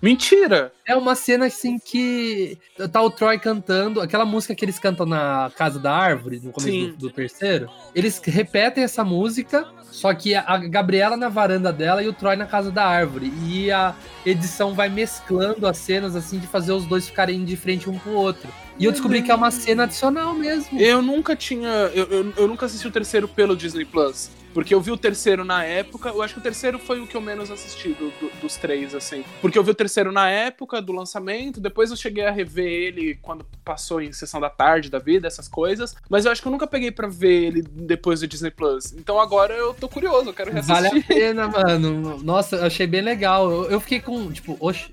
[0.04, 0.70] Mentira!
[0.86, 2.58] É uma cena assim que
[2.92, 6.70] tá o Troy cantando, aquela música que eles cantam na Casa da Árvore, no começo
[6.70, 6.90] Sim.
[6.90, 7.70] do, do terceiro.
[7.94, 12.44] Eles repetem essa música, só que a Gabriela na varanda dela e o Troy na
[12.44, 13.32] Casa da Árvore.
[13.46, 13.94] E a
[14.26, 18.12] edição vai mesclando as cenas, assim, de fazer os dois ficarem de frente um pro
[18.12, 18.50] outro.
[18.78, 20.78] E eu descobri que é uma cena adicional mesmo.
[20.78, 21.70] Eu nunca tinha.
[21.94, 24.28] Eu, eu, eu nunca assisti o terceiro pelo Disney Plus.
[24.54, 26.08] Porque eu vi o terceiro na época.
[26.10, 28.94] Eu acho que o terceiro foi o que eu menos assisti do- do- dos três,
[28.94, 29.24] assim.
[29.42, 31.60] Porque eu vi o terceiro na época do lançamento.
[31.60, 35.48] Depois eu cheguei a rever ele quando passou em sessão da tarde da vida, essas
[35.48, 35.94] coisas.
[36.08, 38.92] Mas eu acho que eu nunca peguei pra ver ele depois do Disney Plus.
[38.92, 41.06] Então agora eu tô curioso, eu quero Vale a reassistir.
[41.06, 42.22] pena, mano.
[42.22, 43.50] Nossa, eu achei bem legal.
[43.50, 44.90] Eu, eu fiquei com, tipo, oxe,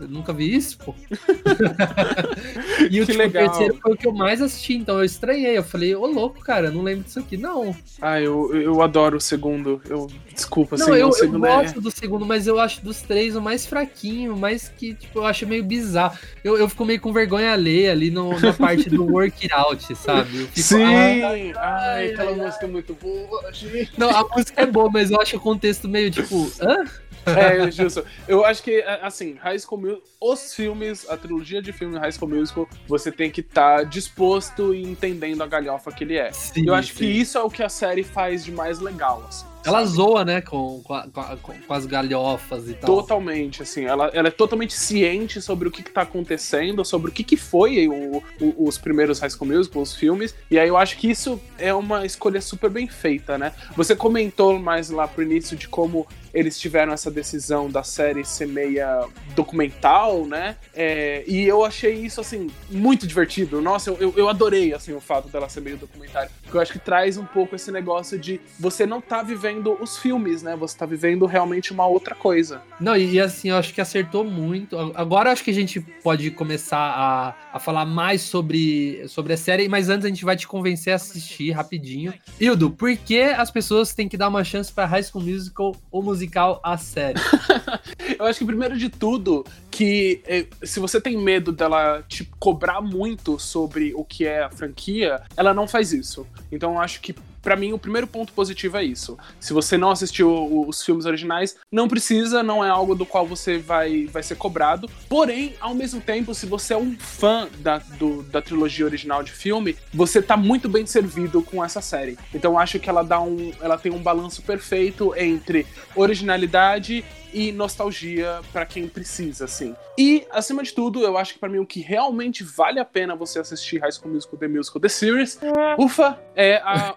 [0.00, 0.94] eu nunca vi isso, pô.
[2.90, 3.44] e o Que tipo, legal.
[3.48, 5.56] terceiro foi o que eu mais assisti, então eu estranhei.
[5.56, 7.74] Eu falei, ô louco, cara, não lembro disso aqui, não.
[8.00, 9.80] Ah, eu, eu adoro o segundo.
[9.88, 11.56] Eu, desculpa, assim, não, eu, o eu segundo é.
[11.56, 15.18] gosto do segundo, mas eu acho dos três o mais fraquinho, o mais que, tipo,
[15.18, 16.18] eu acho meio bizarro.
[16.42, 19.94] Eu, eu fico meio com vergonha alheia ali no, na parte do work it out,
[19.96, 20.40] sabe?
[20.40, 20.82] Eu fico, Sim!
[20.82, 23.92] ah, Ai, ai, aquela ai, música é muito boa, gente.
[23.98, 26.84] não, a música é boa, mas eu acho o contexto meio, tipo, hã?
[27.36, 28.04] É, justo.
[28.28, 32.30] Eu acho que, assim, High School Musical, os filmes, a trilogia de filmes High School
[32.30, 36.32] Musical, você tem que estar disposto e entendendo a galhofa que ele é.
[36.32, 36.98] Sim, eu acho sim.
[36.98, 39.44] que isso é o que a série faz de mais legal, assim.
[39.64, 39.90] Ela sabe?
[39.96, 42.86] zoa, né, com, com, a- com as galhofas e tal.
[43.00, 47.12] Totalmente, assim, ela, ela é totalmente ciente sobre o que, que tá acontecendo, sobre o
[47.12, 50.76] que, que foi o- o- os primeiros High School Musical, os filmes, e aí eu
[50.76, 53.52] acho que isso é uma escolha super bem feita, né?
[53.76, 58.46] Você comentou mais lá pro início de como eles tiveram essa decisão da série ser
[58.46, 60.56] meia documental, né?
[60.74, 63.62] É, e eu achei isso, assim, muito divertido.
[63.62, 66.30] Nossa, eu, eu, adorei, assim, o fato dela ser meio documentário.
[66.42, 69.96] Porque eu acho que traz um pouco esse negócio de você não tá vivendo os
[69.96, 70.54] filmes, né?
[70.56, 72.60] Você tá vivendo realmente uma outra coisa.
[72.78, 74.76] Não, e, assim, eu acho que acertou muito.
[74.94, 79.68] Agora acho que a gente pode começar a, a falar mais sobre, sobre a série,
[79.70, 82.12] mas antes a gente vai te convencer a assistir rapidinho.
[82.38, 86.02] Hildo, por que as pessoas têm que dar uma chance pra High School Musical ou
[86.26, 87.20] musical a série?
[88.18, 92.80] Eu acho que primeiro de tudo, que eh, se você tem medo dela te cobrar
[92.80, 96.26] muito sobre o que é a franquia, ela não faz isso.
[96.50, 97.14] Então eu acho que
[97.46, 99.16] Pra mim, o primeiro ponto positivo é isso.
[99.38, 103.56] Se você não assistiu os filmes originais, não precisa, não é algo do qual você
[103.56, 104.90] vai, vai ser cobrado.
[105.08, 109.30] Porém, ao mesmo tempo, se você é um fã da, do- da trilogia original de
[109.30, 112.18] filme, você tá muito bem servido com essa série.
[112.34, 113.52] Então, acho que ela dá um.
[113.60, 117.04] Ela tem um balanço perfeito entre originalidade
[117.38, 119.76] e nostalgia pra quem precisa, assim.
[119.98, 123.14] E, acima de tudo, eu acho que pra mim o que realmente vale a pena
[123.14, 125.38] você assistir High School Musical The Musical The Series,
[125.78, 126.94] ufa, é a-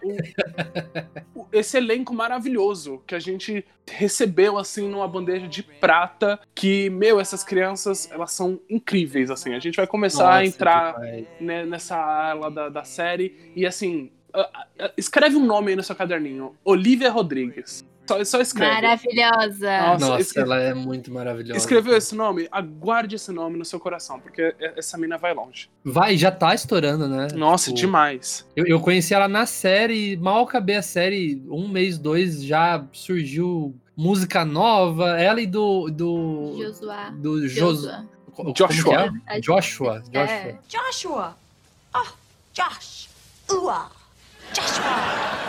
[1.36, 6.90] o- o- esse elenco maravilhoso que a gente recebeu, assim, numa bandeja de prata, que,
[6.90, 9.54] meu, essas crianças, elas são incríveis, assim.
[9.56, 11.28] A gente vai começar a Nossa, entrar demais.
[11.42, 13.52] né, nessa ala da, da série.
[13.56, 17.84] E assim, a- a- escreve um nome aí no seu caderninho: Olivia Rodrigues.
[18.10, 18.74] Só, só escreve.
[18.74, 19.82] Maravilhosa.
[19.82, 21.58] Nossa, Nossa, esse- ela é muito maravilhosa.
[21.58, 22.48] Escreveu esse nome?
[22.52, 25.70] Aguarde esse nome no seu coração, porque essa mina vai longe.
[25.84, 27.28] Vai, já tá estourando, né?
[27.36, 28.46] Nossa, Tipo, demais.
[28.56, 33.76] Eu, eu conheci ela na série, mal acabei a série, um mês, dois, já surgiu
[33.96, 35.20] música nova.
[35.20, 35.90] Ela e do.
[35.90, 37.10] do Josuá.
[37.12, 38.06] do Jos- Josuá.
[38.34, 39.14] como Joshua.
[39.28, 39.40] é?
[39.40, 40.02] Joshua.
[40.12, 40.24] Joshua.
[40.24, 40.58] É.
[40.68, 41.38] Joshua.
[41.94, 42.08] Oh,
[42.54, 43.08] Josh.
[43.50, 43.92] Ua.
[44.54, 45.49] Joshua.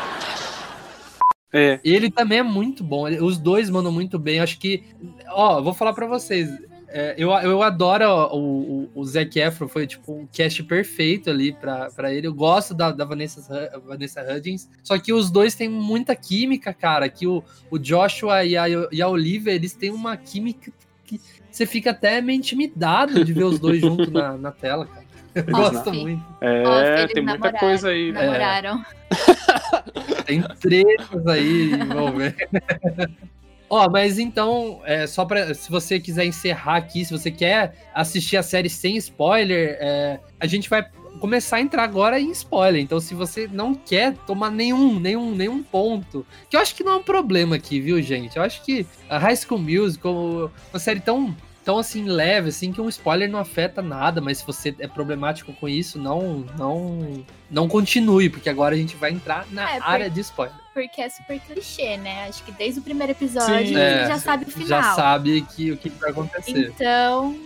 [1.53, 1.81] É.
[1.85, 3.09] Ele também é muito bom.
[3.25, 4.41] Os dois mandam muito bem.
[4.41, 4.85] Acho que.
[5.29, 6.49] Ó, vou falar pra vocês.
[6.89, 11.53] é, eu, eu adoro o, o, o Zac Efron, foi tipo um cast perfeito ali
[11.53, 12.27] pra ele.
[12.27, 14.69] Eu gosto da, da Vanessa, Vanessa Hudgens.
[14.83, 17.09] Só que os dois têm muita química, cara.
[17.09, 20.73] Que o, o Joshua e a, e a Olivia, eles têm uma química
[21.05, 25.10] que você fica até meio intimidado de ver os dois juntos na, na tela, cara.
[25.35, 26.25] Eu gosto muito.
[26.41, 28.13] É, eles tem muita coisa aí.
[28.13, 28.85] Namoraram.
[30.27, 32.37] Tem tretas aí envolvendo.
[33.69, 38.37] Ó, mas então, é, só para se você quiser encerrar aqui, se você quer assistir
[38.37, 40.85] a série sem spoiler, é, a gente vai
[41.21, 42.83] começar a entrar agora em spoiler.
[42.83, 46.93] Então, se você não quer tomar nenhum, nenhum, nenhum ponto, que eu acho que não
[46.93, 48.37] é um problema aqui, viu, gente?
[48.37, 51.35] Eu acho que a High School Musical, uma série tão
[51.71, 55.53] tão assim leve assim que um spoiler não afeta nada, mas se você é problemático
[55.53, 59.89] com isso, não não não continue, porque agora a gente vai entrar na É, por-
[59.89, 60.57] área de spoiler.
[60.75, 62.27] Porque é super clichê, né?
[62.29, 63.77] Acho que desde o primeiro episódio Sim.
[63.77, 64.67] É, já sabe o final.
[64.67, 66.73] Já sabe que o que vai acontecer.
[66.75, 67.37] Então,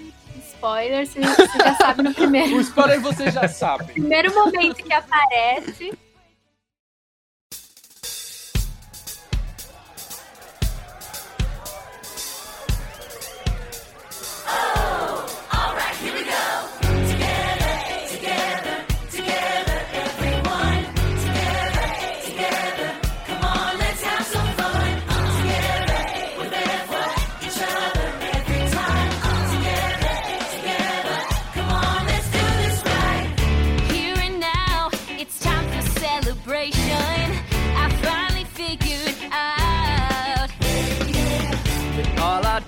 [0.49, 3.85] spoiler, você, você já sabe no primeiro, O spoiler você já sabe.
[3.93, 5.93] primeiro momento que aparece.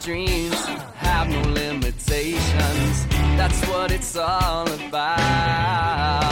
[0.06, 0.54] Dreams
[0.94, 3.06] have no limitations.
[3.36, 6.25] That's what it's all about.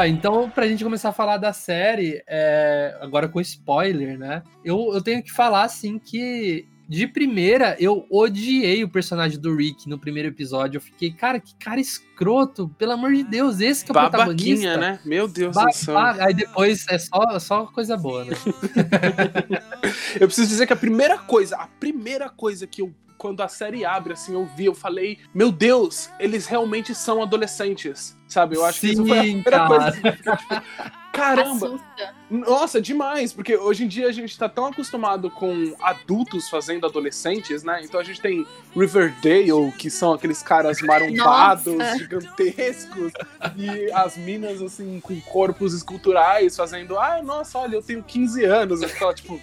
[0.00, 4.42] Ó, então, pra gente começar a falar da série, é, agora com spoiler, né?
[4.64, 9.88] Eu, eu tenho que falar, assim, que de primeira eu odiei o personagem do Rick
[9.88, 10.78] no primeiro episódio.
[10.78, 14.70] Eu fiquei, cara, que cara escroto, pelo amor de Deus, esse que é o protagonista.
[14.70, 15.00] Babaquinha, né?
[15.04, 15.96] Meu Deus do céu.
[15.98, 18.32] Aí depois é só, só coisa boa, né?
[20.18, 22.92] Eu preciso dizer que a primeira coisa, a primeira coisa que eu.
[23.20, 28.16] Quando a série abre, assim, eu vi, eu falei, meu Deus, eles realmente são adolescentes.
[28.26, 28.56] Sabe?
[28.56, 29.68] Eu acho que isso foi a Sim, primeira cara.
[29.68, 29.90] coisa.
[30.00, 30.62] que fiquei, tipo,
[31.12, 31.66] Caramba!
[31.66, 32.14] Assusta.
[32.30, 37.62] Nossa, demais, porque hoje em dia a gente tá tão acostumado com adultos fazendo adolescentes,
[37.62, 37.80] né?
[37.82, 41.98] Então a gente tem Riverdale, que são aqueles caras marompados, Nossa.
[41.98, 43.12] gigantescos,
[43.56, 48.80] e as minas, assim, com corpos esculturais fazendo, ai, nossa, olha, eu tenho 15 anos.
[48.80, 49.38] Eu ficava, tipo,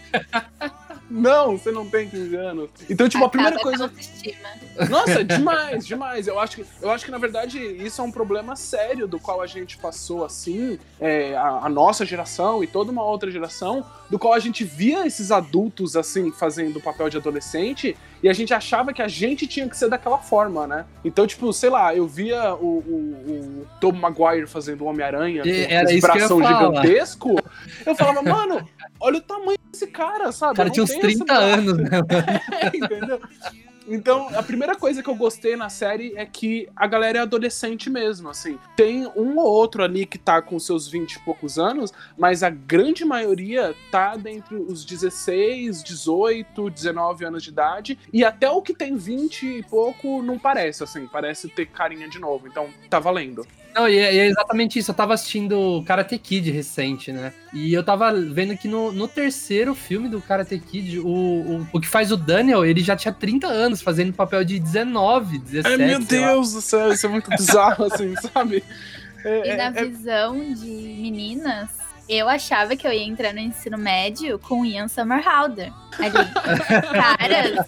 [1.10, 2.70] não, você não tem 15 anos.
[2.89, 3.91] Então, tipo, a primeira Acaba coisa.
[4.89, 6.28] Nossa, demais, demais.
[6.28, 9.41] Eu acho que, eu acho que na verdade, isso é um problema sério do qual
[9.41, 14.20] a gente passou assim, é, a, a nossa geração e toda uma outra geração, do
[14.20, 18.54] qual a gente via esses adultos assim fazendo o papel de adolescente e a gente
[18.54, 20.86] achava que a gente tinha que ser daquela forma, né?
[21.04, 25.50] Então, tipo, sei lá, eu via o, o, o Tom Maguire fazendo o Homem-Aranha com
[25.50, 27.36] ia bração gigantesco.
[27.86, 28.67] Eu falava, mano,
[29.00, 30.54] olha o tamanho desse cara, sabe?
[30.54, 31.43] O cara tinha uns tenho esse 30 braço.
[31.43, 31.89] anos, né?
[32.73, 33.21] Entendeu?
[33.89, 37.89] Então, a primeira coisa que eu gostei na série é que a galera é adolescente
[37.89, 38.60] mesmo, assim.
[38.76, 42.50] Tem um ou outro ali que tá com seus 20 e poucos anos, mas a
[42.50, 48.73] grande maioria tá dentre os 16, 18, 19 anos de idade, e até o que
[48.73, 53.47] tem 20 e pouco não parece, assim, parece ter carinha de novo, então tá valendo.
[53.78, 54.90] Não, e é, e é exatamente isso.
[54.90, 57.32] Eu tava assistindo Karate Kid recente, né?
[57.54, 61.80] E eu tava vendo que no, no terceiro filme do Karate Kid, o, o, o
[61.80, 65.68] que faz o Daniel, ele já tinha 30 anos, fazendo papel de 19, 17.
[65.82, 66.00] Ai, meu.
[66.00, 68.63] Deus do céu, isso é muito bizarro, assim, sabe?
[69.24, 71.70] É, E na é- é- visão de meninas,
[72.10, 75.72] eu achava que eu ia entrar no ensino médio com Ian Somerhalder.
[76.00, 76.13] Ali.
[76.94, 77.68] Caras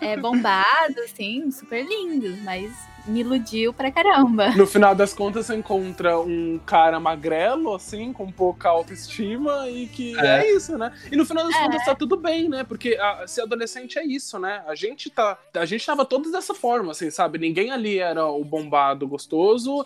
[0.00, 2.70] é, bombados, assim, super lindos, mas
[3.06, 4.50] me iludiu pra caramba.
[4.50, 10.18] No final das contas, você encontra um cara magrelo, assim, com pouca autoestima e que
[10.18, 10.52] é, É.
[10.56, 10.92] isso, né?
[11.10, 11.62] E no final das É.
[11.64, 12.64] contas tá tudo bem, né?
[12.64, 14.62] Porque a- ser adolescente é isso, né?
[14.66, 15.38] A gente tá.
[15.54, 17.38] A gente tava todos dessa forma, assim, sabe?
[17.38, 19.84] Ninguém ali era o bombado gostoso,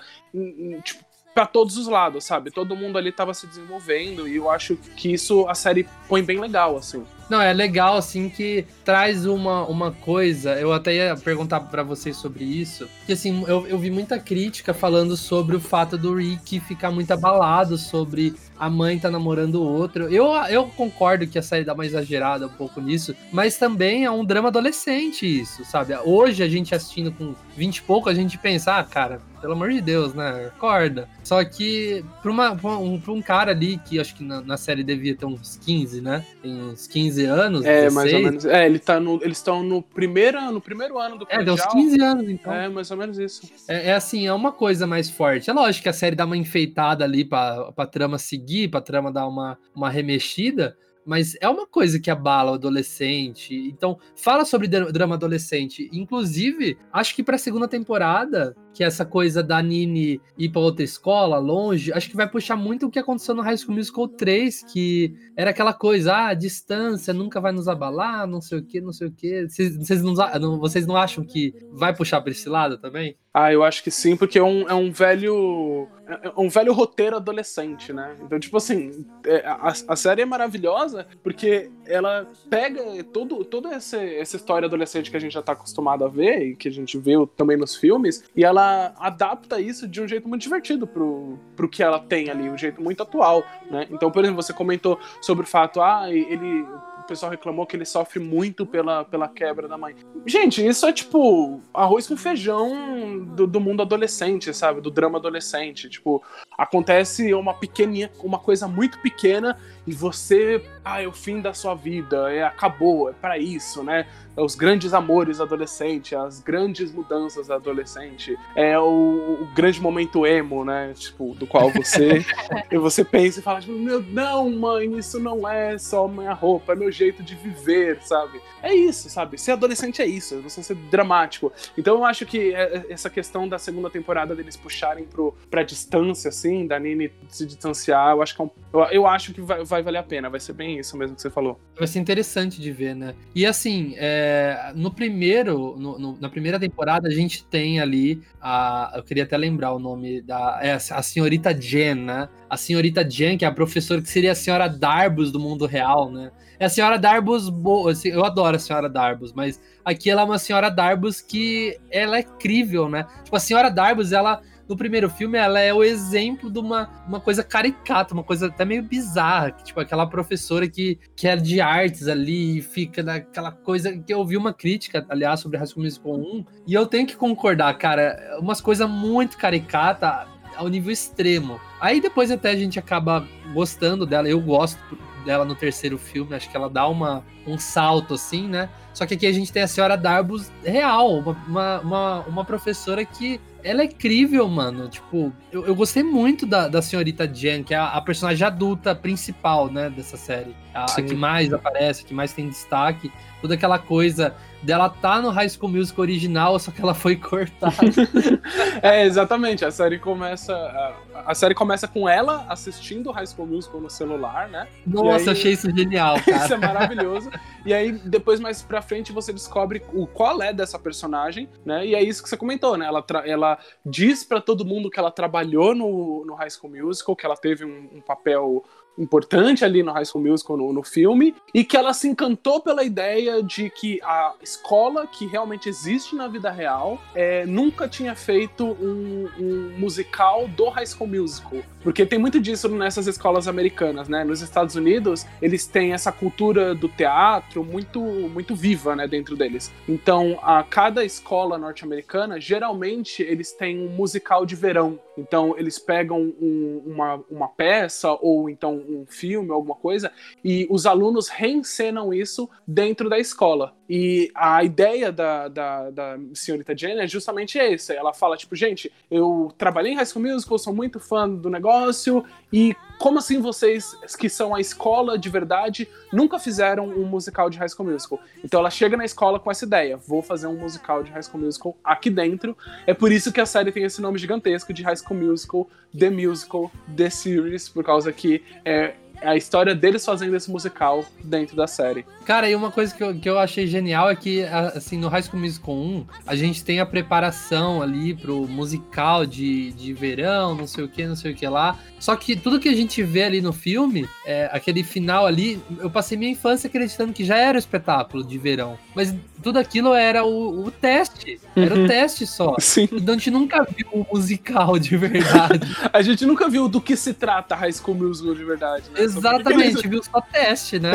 [0.84, 1.04] tipo.
[1.32, 2.50] Pra todos os lados, sabe?
[2.50, 6.40] Todo mundo ali tava se desenvolvendo e eu acho que isso a série põe bem
[6.40, 7.06] legal, assim.
[7.30, 10.54] Não, é legal, assim, que traz uma, uma coisa.
[10.54, 12.88] Eu até ia perguntar pra vocês sobre isso.
[13.06, 17.12] Que, assim, eu, eu vi muita crítica falando sobre o fato do Rick ficar muito
[17.12, 20.04] abalado sobre a mãe tá namorando o outro.
[20.08, 24.10] Eu, eu concordo que a série dá uma exagerada um pouco nisso, mas também é
[24.10, 25.96] um drama adolescente isso, sabe?
[26.04, 29.70] Hoje a gente assistindo com 20 e pouco, a gente pensa, ah, cara, pelo amor
[29.70, 30.50] de Deus, né?
[30.54, 31.08] Acorda.
[31.24, 34.56] Só que pra, uma, pra, um, pra um cara ali, que acho que na, na
[34.58, 36.24] série devia ter uns 15, né?
[36.42, 37.94] Tem uns 15 anos, É, 16.
[37.94, 38.44] mais ou menos.
[38.44, 41.62] É, ele tá no, eles estão no primeiro, no primeiro ano do É, deu uns
[41.62, 41.90] colegial.
[41.90, 42.52] 15 anos, então.
[42.52, 43.42] É, mais ou menos isso.
[43.66, 45.48] É, é assim, é uma coisa mais forte.
[45.48, 49.12] É lógico que a série dá uma enfeitada ali pra, pra trama seguir, pra trama
[49.12, 53.54] dar uma, uma remexida, mas é uma coisa que abala o adolescente.
[53.54, 55.88] Então, fala sobre dra- drama adolescente.
[55.92, 61.38] Inclusive, acho que pra segunda temporada, que essa coisa da Nini ir pra outra escola,
[61.38, 65.14] longe, acho que vai puxar muito o que aconteceu no High School Musical 3, que
[65.36, 69.08] era aquela coisa, ah, distância nunca vai nos abalar, não sei o que, não sei
[69.08, 69.48] o que.
[69.48, 73.16] Vocês, vocês não, não- vocês não acham que vai puxar pra esse lado também?
[73.32, 75.88] Ah, eu acho que sim, porque é um, é um velho.
[76.08, 78.16] É um velho roteiro adolescente, né?
[78.20, 83.96] Então, tipo assim, é, a, a série é maravilhosa porque ela pega todo, toda essa,
[84.02, 86.96] essa história adolescente que a gente já tá acostumado a ver e que a gente
[86.96, 91.68] viu também nos filmes, e ela adapta isso de um jeito muito divertido pro, pro
[91.68, 93.86] que ela tem ali, um jeito muito atual, né?
[93.90, 96.64] Então, por exemplo, você comentou sobre o fato, ah, ele.
[97.10, 99.96] Pessoal reclamou que ele sofre muito pela, pela quebra da mãe.
[100.24, 104.80] Gente, isso é tipo arroz com feijão do, do mundo adolescente, sabe?
[104.80, 105.90] Do drama adolescente.
[105.90, 106.22] Tipo,
[106.56, 111.74] acontece uma pequeninha, uma coisa muito pequena e você, ah, é o fim da sua
[111.74, 114.06] vida, é acabou, é para isso, né?
[114.40, 120.64] É os grandes amores adolescente, as grandes mudanças adolescente, é o, o grande momento emo,
[120.64, 120.94] né?
[120.94, 122.24] Tipo, do qual você
[122.72, 126.72] e você pensa e fala, tipo, meu, não, mãe, isso não é só minha roupa,
[126.72, 128.40] é meu jeito de viver, sabe?
[128.62, 129.36] É isso, sabe?
[129.36, 131.52] Ser adolescente é isso, é você ser dramático.
[131.76, 136.30] Então eu acho que é- essa questão da segunda temporada deles puxarem pro, pra distância,
[136.30, 139.62] assim, da Nini se distanciar, eu acho que, é um- eu, eu acho que vai,
[139.64, 141.60] vai valer a pena, vai ser bem isso mesmo que você falou.
[141.76, 143.14] Vai ser interessante de ver, né?
[143.34, 148.22] E assim, é, é, no primeiro, no- no- na primeira temporada, a gente tem ali
[148.40, 148.92] a.
[148.96, 150.58] Eu queria até lembrar o nome da.
[150.62, 152.28] É a senhorita Jen, né?
[152.48, 156.10] A senhorita Jen, que é a professora que seria a senhora Darbus do mundo real,
[156.10, 156.30] né?
[156.58, 157.92] É a senhora Darbus boa.
[157.92, 162.18] assim, eu adoro a senhora Darbus, mas aqui ela é uma senhora Darbus que ela
[162.18, 163.06] é crível, né?
[163.24, 164.40] Tipo, a senhora Darbus, ela.
[164.70, 168.64] No primeiro filme, ela é o exemplo de uma, uma coisa caricata, uma coisa até
[168.64, 169.50] meio bizarra.
[169.50, 173.98] Que, tipo, aquela professora que, que é de artes ali e fica naquela coisa.
[173.98, 177.76] Que eu vi uma crítica, aliás, sobre School Musical 1, e eu tenho que concordar,
[177.78, 178.38] cara.
[178.38, 181.60] Umas coisas muito caricatas ao nível extremo.
[181.80, 184.28] Aí depois até a gente acaba gostando dela.
[184.28, 184.78] Eu gosto
[185.24, 186.32] dela no terceiro filme.
[186.32, 188.68] Acho que ela dá uma, um salto, assim, né?
[188.94, 191.18] Só que aqui a gente tem a senhora Darbus real,
[191.48, 194.88] uma, uma, uma professora que ela é incrível, mano.
[194.88, 198.94] Tipo, eu, eu gostei muito da, da senhorita Jen, que é a, a personagem adulta
[198.94, 200.54] principal, né, dessa série.
[200.74, 203.10] A, a que mais aparece, a que mais tem destaque.
[203.40, 207.74] Toda aquela coisa dela tá no High School Musical original, só que ela foi cortada.
[208.82, 209.64] É, exatamente.
[209.64, 210.54] A série começa.
[210.54, 214.66] A, a série começa com ela assistindo High School Musical no celular, né?
[214.86, 216.54] Nossa, aí- achei isso genial, Isso cara.
[216.54, 217.30] é maravilhoso.
[217.66, 221.86] e aí, depois, mais pra frente, você descobre o qual é dessa personagem, né?
[221.86, 222.86] E é isso que você comentou, né?
[222.86, 227.26] Ela, ela diz pra todo mundo que ela trabalhou no, no High School Musical, que
[227.26, 228.64] ela teve um, um papel
[228.98, 232.84] importante ali no High School Musical, no, no filme, e que ela se encantou pela
[232.84, 238.66] ideia de que a escola que realmente existe na vida real é, nunca tinha feito
[238.66, 241.60] um, um musical do High School Musical.
[241.82, 244.22] Porque tem muito disso nessas escolas americanas, né?
[244.22, 249.72] Nos Estados Unidos, eles têm essa cultura do teatro muito, muito viva, né, dentro deles.
[249.88, 254.98] Então, a cada escola norte-americana, geralmente, eles têm um musical de verão.
[255.20, 260.10] Então, eles pegam um- uma, uma peça ou então um filme, alguma coisa,
[260.44, 263.74] e os alunos reencenam isso dentro da escola.
[263.88, 267.92] E a ideia da, da, da senhorita Jenny é justamente essa.
[267.92, 272.24] Ela fala, tipo, gente, eu trabalhei em High School Musical, sou muito fã do negócio,
[272.52, 277.56] e como assim vocês, que são a escola de verdade, nunca fizeram um musical de
[277.56, 278.20] High School Musical?
[278.44, 281.42] Então ela chega na escola com essa ideia, vou fazer um musical de High School
[281.42, 282.54] Musical aqui dentro.
[282.86, 285.66] É por isso que a série tem esse nome gigantesco de High School Musical,
[285.98, 288.92] The Musical, The Series, por causa que é
[289.22, 292.04] a história deles fazendo esse musical dentro da série.
[292.24, 295.22] Cara, e uma coisa que eu, que eu achei genial é que, assim, no High
[295.22, 300.66] School Musical 1, a gente tem a preparação ali pro musical de, de verão, não
[300.66, 301.78] sei o que, não sei o que lá.
[301.98, 305.90] Só que tudo que a gente vê ali no filme, é, aquele final ali, eu
[305.90, 308.78] passei minha infância acreditando que já era o espetáculo de verão.
[308.94, 311.40] Mas tudo aquilo era o, o teste.
[311.56, 311.84] Era Uhum.
[311.84, 312.54] o teste só.
[312.60, 312.88] Sim.
[312.92, 315.60] Então a gente nunca viu o musical de verdade.
[315.92, 319.00] A gente nunca viu do que se trata High School Musical de verdade, né?
[319.18, 320.92] Exatamente, viu só teste, né?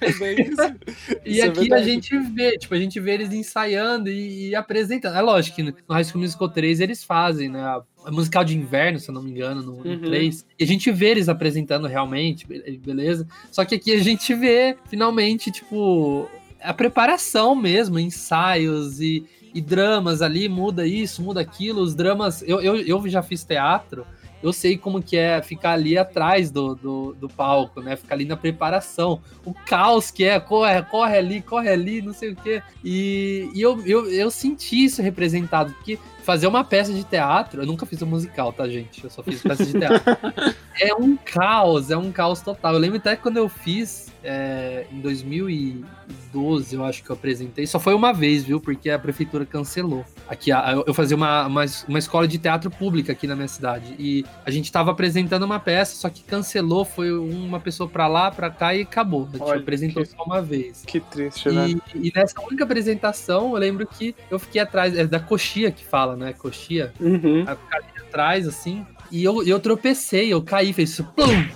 [0.00, 0.56] É, bem isso.
[1.24, 1.84] E Isso é aqui a verdade.
[1.84, 5.16] gente vê, tipo, a gente vê eles ensaiando e, e apresentando.
[5.16, 7.60] É lógico que no High School Musical 3 eles fazem, né?
[7.60, 10.00] A, a musical de inverno, se eu não me engano, no, Uhum.
[10.00, 10.44] 3.
[10.58, 13.26] E a gente vê eles apresentando realmente, be- beleza.
[13.50, 16.28] Só que aqui a gente vê, finalmente, tipo,
[16.60, 21.80] a preparação mesmo, ensaios e, e dramas ali, muda isso, muda aquilo.
[21.82, 22.42] Os dramas.
[22.42, 24.06] Eu, eu, eu já fiz teatro.
[24.42, 27.96] Eu sei como que é ficar ali atrás do, do, do palco, né?
[27.96, 29.20] Ficar ali na preparação.
[29.44, 32.62] O caos que é, corre, corre ali, corre ali, não sei o quê.
[32.84, 37.66] E, e eu, eu, eu senti isso representado, porque fazer uma peça de teatro, eu
[37.66, 39.02] nunca fiz um musical, tá, gente?
[39.04, 40.00] Eu só fiz peça de teatro.
[40.80, 42.74] é um caos, é um caos total.
[42.74, 47.78] Eu lembro até quando eu fiz, é, em 2012, eu acho que eu apresentei, só
[47.78, 48.60] foi uma vez, viu?
[48.60, 50.04] Porque a prefeitura cancelou.
[50.28, 50.50] Aqui,
[50.86, 53.94] eu fazia uma, uma, uma escola de teatro pública aqui na minha cidade.
[53.98, 58.30] E a gente tava apresentando uma peça, só que cancelou, foi uma pessoa pra lá,
[58.30, 59.28] pra cá e acabou.
[59.28, 60.82] A gente Olha, apresentou que- só uma vez.
[60.86, 61.68] Que triste, né?
[61.94, 65.84] E, e nessa única apresentação, eu lembro que eu fiquei atrás, é da coxia que
[65.84, 66.32] fala, né?
[66.32, 67.44] Coxia, Uhum.
[67.46, 68.86] a ali atrás, assim.
[69.10, 71.46] E eu, eu tropecei, eu caí, fez isso, plum!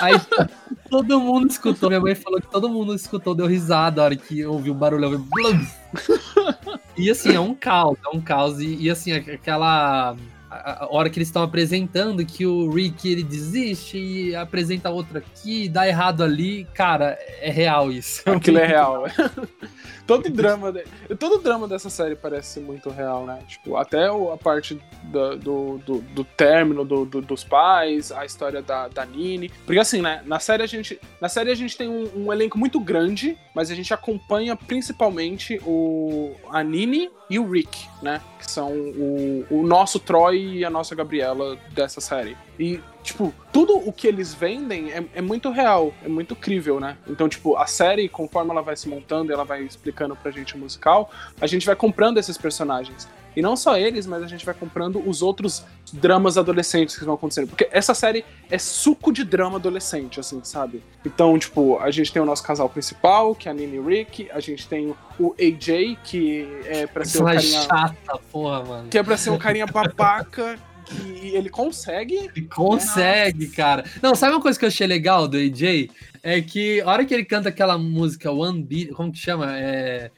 [0.00, 0.14] Aí
[0.88, 1.88] todo mundo escutou.
[1.88, 5.04] Minha mãe falou que todo mundo escutou, deu risada a hora que ouviu o barulho.
[5.04, 5.20] Eu!
[6.96, 8.60] E assim, é um caos, é um caos.
[8.60, 10.14] E, e, assim, aquela.
[10.50, 15.16] A, a hora que eles estão apresentando que o Rick ele desiste e apresenta outro
[15.18, 18.22] aqui, dá errado ali, cara, é real isso.
[18.28, 19.04] Aquilo é real.
[20.06, 20.84] todo drama, de-
[21.16, 23.38] todo drama dessa série parece muito real, né?
[23.46, 28.24] Tipo, até o- a parte da- do, do, do término do- do- dos pais, a
[28.24, 29.50] história da, da Nini.
[29.64, 30.22] Porque assim, né?
[30.26, 33.70] Na série a gente, na série a gente tem um, um elenco muito grande, mas
[33.70, 38.20] a gente acompanha principalmente o a Nini e o Rick, né?
[38.40, 42.36] Que são o, o nosso Troy e a nossa Gabriela dessa série.
[42.58, 46.96] E, tipo, tudo o que eles vendem é, é muito real, é muito crível, né?
[47.08, 50.54] Então, tipo, a série, conforme ela vai se montando e ela vai explicando pra gente
[50.54, 51.10] o musical,
[51.40, 53.08] a gente vai comprando esses personagens.
[53.34, 57.14] E não só eles, mas a gente vai comprando os outros dramas adolescentes que vão
[57.14, 57.48] acontecendo.
[57.48, 60.82] Porque essa série é suco de drama adolescente, assim, sabe?
[61.04, 64.30] Então, tipo, a gente tem o nosso casal principal, que é a Nini e Rick.
[64.32, 67.68] A gente tem o AJ, que é pra ser um Personagem carinha...
[67.68, 68.88] chata, porra, mano.
[68.88, 70.58] Que é pra ser um carinha babaca,
[70.94, 72.14] que ele consegue...
[72.14, 73.84] Ele consegue, cara.
[74.02, 75.90] Não, sabe uma coisa que eu achei legal do AJ?
[76.22, 79.56] É que a hora que ele canta aquela música One Billion, como que chama?
[79.58, 80.10] É,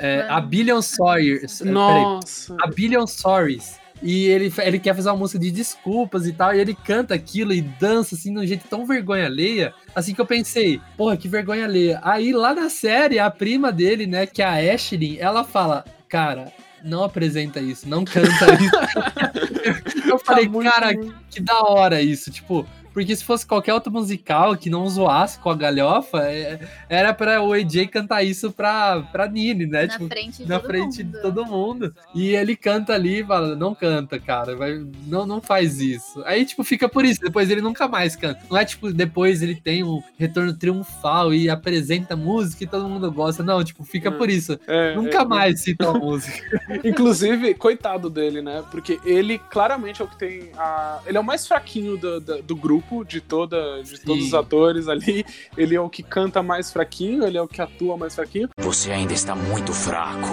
[0.00, 1.58] é, a Billion Stories.
[1.58, 2.56] Peraí, Nossa.
[2.60, 3.78] a Billion Stories.
[4.02, 7.52] E ele, ele quer fazer uma música de desculpas e tal, e ele canta aquilo
[7.52, 11.28] e dança assim de um jeito tão vergonha alheia, assim que eu pensei, porra, que
[11.28, 11.98] vergonha alheia.
[12.02, 16.52] Aí lá na série, a prima dele, né, que é a Ashley, ela fala, cara,
[16.86, 20.06] não apresenta isso, não canta isso.
[20.08, 20.92] eu falei, muito cara,
[21.30, 22.66] que da hora isso, tipo,
[22.96, 27.42] porque se fosse qualquer outro musical que não zoasse com a galhofa, é- era pra
[27.42, 29.82] o AJ cantar isso pra, pra Nini, né?
[29.82, 31.12] Na tipo, frente de na todo frente mundo.
[31.14, 31.94] de todo mundo.
[32.14, 36.22] E ele canta ali e fala, não canta, cara, vai, não, não faz isso.
[36.24, 38.40] Aí, tipo, fica por isso, depois ele nunca mais canta.
[38.50, 43.12] Não é, tipo, depois ele tem um retorno triunfal e apresenta música e todo mundo
[43.12, 43.42] gosta.
[43.42, 44.58] Não, tipo, fica por isso.
[44.66, 46.80] É, Nunca é, mais cita a música.
[46.82, 48.64] Inclusive, coitado dele, né?
[48.70, 50.50] Porque ele claramente é o que tem.
[50.56, 51.00] A...
[51.06, 54.28] Ele é o mais fraquinho do, do, do grupo, de, toda, de todos Sim.
[54.28, 55.24] os atores ali.
[55.56, 58.48] Ele é o que canta mais fraquinho, ele é o que atua mais fraquinho.
[58.58, 60.28] Você ainda está muito fraco.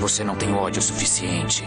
[0.00, 1.62] Você não tem ódio suficiente.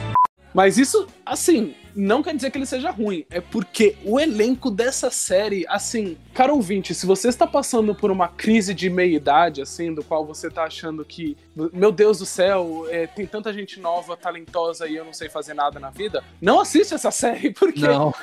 [0.53, 3.25] Mas isso, assim, não quer dizer que ele seja ruim.
[3.29, 8.27] É porque o elenco dessa série, assim, cara ouvinte, se você está passando por uma
[8.27, 11.37] crise de meia-idade, assim, do qual você tá achando que,
[11.71, 15.53] meu Deus do céu, é, tem tanta gente nova, talentosa e eu não sei fazer
[15.53, 18.13] nada na vida, não assiste essa série, porque Não.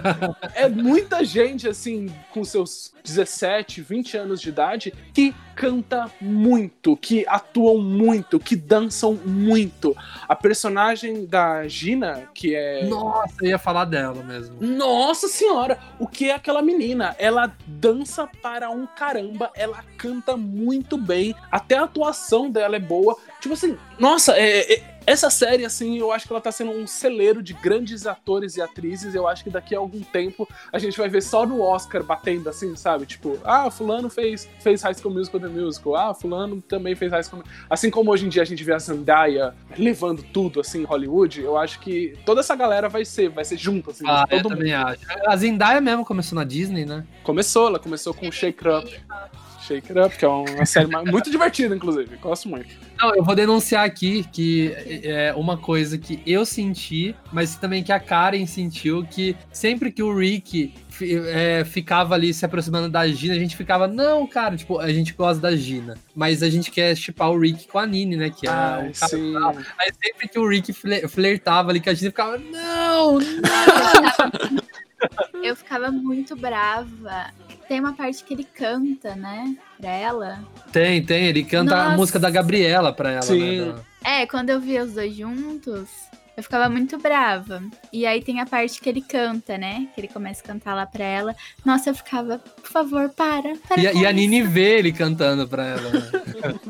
[0.54, 7.24] é muita gente, assim, com seus 17, 20 anos de idade, que canta muito, que
[7.28, 9.96] atuam muito, que dançam muito.
[10.28, 12.86] A personagem da Gina, que é.
[12.86, 14.56] Nossa, eu ia falar dela mesmo.
[14.60, 17.14] Nossa senhora, o que é aquela menina?
[17.18, 23.16] Ela dança para um caramba, ela canta muito bem, até a atuação dela é boa.
[23.40, 26.86] Tipo assim, nossa, é- é- essa série, assim, eu acho que ela tá sendo um
[26.86, 29.14] celeiro de grandes atores e atrizes.
[29.14, 32.48] Eu acho que daqui a algum tempo a gente vai ver só no Oscar batendo
[32.48, 33.06] assim, sabe?
[33.06, 37.24] Tipo, ah, fulano fez, fez High School Musical The Musical, ah, fulano também fez High
[37.24, 40.84] School Assim como hoje em dia a gente vê a Zendaya levando tudo, assim, em
[40.84, 44.38] Hollywood, eu acho que toda essa galera vai ser, vai ser junto, assim, Ah, eu
[44.42, 44.58] todo mundo.
[44.58, 45.00] também acho.
[45.26, 47.04] A Zendaya mesmo começou na Disney, né?
[47.22, 49.00] Começou, ela começou com Shake It Up.
[49.66, 52.16] Shake It Up, que é uma série muito divertida, inclusive.
[52.16, 52.68] Gosto muito.
[53.00, 57.92] Não, eu vou denunciar aqui que é uma coisa que eu senti, mas também que
[57.92, 63.34] a Karen sentiu, que sempre que o Rick é, ficava ali se aproximando da Gina,
[63.34, 66.96] a gente ficava, não, cara, tipo, a gente gosta da Gina, mas a gente quer
[66.96, 69.08] chipar o Rick com a Nini, né, que é Ai, o casal.
[69.08, 69.34] sim.
[69.78, 73.20] Aí sempre que o Rick fle- flertava ali com a Gina, ficava, não, não.
[75.42, 77.26] Eu ficava muito brava.
[77.74, 79.56] Tem uma parte que ele canta, né?
[79.80, 80.44] Pra ela.
[80.70, 81.96] Tem, tem, ele canta a Nossa.
[81.96, 83.62] música da Gabriela pra ela, Sim.
[83.66, 83.72] né?
[84.04, 85.88] da- É, quando eu via os dois juntos,
[86.36, 87.60] eu ficava muito brava.
[87.92, 89.88] E aí tem a parte que ele canta, né?
[89.92, 91.34] Que ele começa a cantar lá pra ela.
[91.64, 93.54] Nossa, eu ficava, por favor, para.
[93.68, 95.90] para E, a- e a isso." Nini vê ele cantando pra ela.
[95.90, 96.00] né?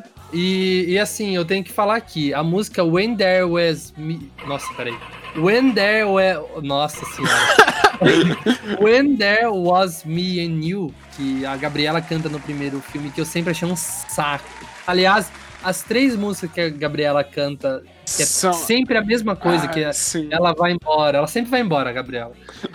[0.35, 4.30] e, e assim, eu tenho que falar aqui, a música When There Was Me.
[4.47, 4.97] Nossa, peraí.
[5.37, 6.62] When There Was.
[6.62, 7.74] Nossa senhora.
[8.80, 13.24] When There Was Me and You, que a Gabriela canta no primeiro filme, que eu
[13.24, 14.45] sempre achei um saco.
[14.87, 15.30] Aliás,
[15.62, 19.92] as três músicas que a Gabriela canta, é São- sempre a mesma coisa, que Ah,
[19.92, 20.28] sim.
[20.30, 22.32] ela vai embora, ela sempre vai embora, Gabriela.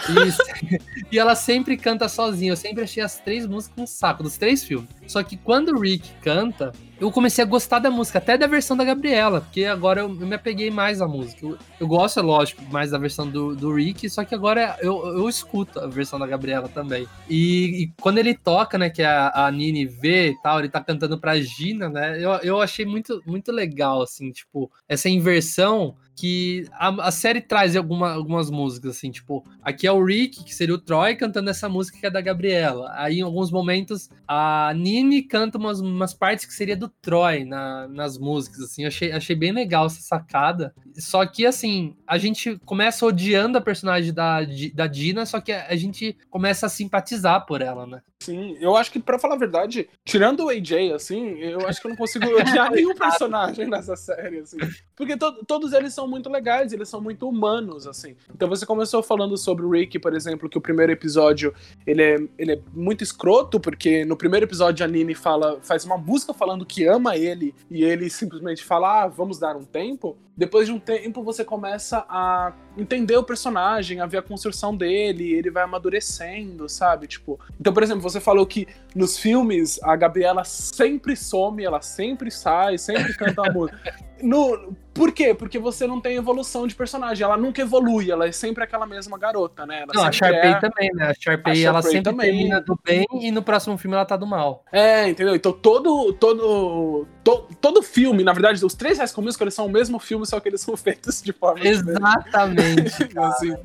[0.09, 0.79] E,
[1.15, 2.51] e ela sempre canta sozinha.
[2.51, 4.89] Eu sempre achei as três músicas um saco, dos três filmes.
[5.07, 8.75] Só que quando o Rick canta, eu comecei a gostar da música, até da versão
[8.77, 11.45] da Gabriela, porque agora eu, eu me apeguei mais à música.
[11.45, 15.03] Eu, eu gosto, é lógico, mais da versão do, do Rick, só que agora eu,
[15.17, 17.07] eu escuto a versão da Gabriela também.
[17.27, 20.79] E, e quando ele toca, né, que a, a Nini vê e tal, ele tá
[20.83, 26.65] cantando pra Gina, né, eu, eu achei muito, muito legal, assim, tipo, essa inversão que
[26.73, 30.75] a, a série traz alguma, algumas músicas, assim, tipo, aqui é o Rick, que seria
[30.75, 32.91] o Troy, cantando essa música que é da Gabriela.
[32.95, 37.87] Aí, em alguns momentos, a Nini canta umas, umas partes que seria do Troy na-
[37.87, 38.81] nas músicas, assim.
[38.83, 40.73] Eu achei, achei bem legal essa sacada.
[40.97, 44.39] Só que, assim, a gente começa odiando a personagem da,
[44.73, 48.01] da Dina, só que a gente começa a simpatizar por ela, né?
[48.21, 51.87] Sim, eu acho que, pra falar a verdade, tirando o AJ, assim, eu acho que
[51.87, 54.57] eu não consigo odiar nenhum personagem nessa série, assim.
[54.93, 58.15] Porque to- todos eles são muito legais, eles são muito humanos, assim.
[58.33, 61.53] Então você começou falando sobre o Rick, por exemplo, que o primeiro episódio,
[61.85, 65.97] ele é, ele é muito escroto, porque no primeiro episódio a Nini fala, faz uma
[65.97, 70.17] música falando que ama ele, e ele simplesmente fala, ah, vamos dar um tempo.
[70.39, 75.33] Depois de um tempo, você começa a entender o personagem, a ver a construção dele,
[75.33, 77.07] ele vai amadurecendo, sabe?
[77.07, 78.65] Tipo, então, por exemplo, você falou que
[78.95, 83.93] nos filmes a Gabriela sempre some, ela sempre sai, sempre canta uma música.
[84.21, 85.33] No, por quê?
[85.33, 87.23] Porque você não tem evolução de personagem.
[87.23, 89.83] Ela nunca evolui, ela é sempre aquela mesma garota, né?
[89.83, 90.59] Ela Não, a Sharpay é...
[90.59, 91.05] também, né?
[91.07, 92.31] A Sharpay, A ela Sharpay sempre também.
[92.31, 94.63] termina do bem e no próximo filme ela tá do mal.
[94.71, 95.35] É, entendeu?
[95.35, 97.07] Então todo todo
[97.37, 100.25] to- todo filme, na verdade, os três High School Musical, eles são o mesmo filme,
[100.25, 101.89] só que eles são feitos de forma diferente.
[101.89, 103.09] Exatamente.
[103.19, 103.55] Assim,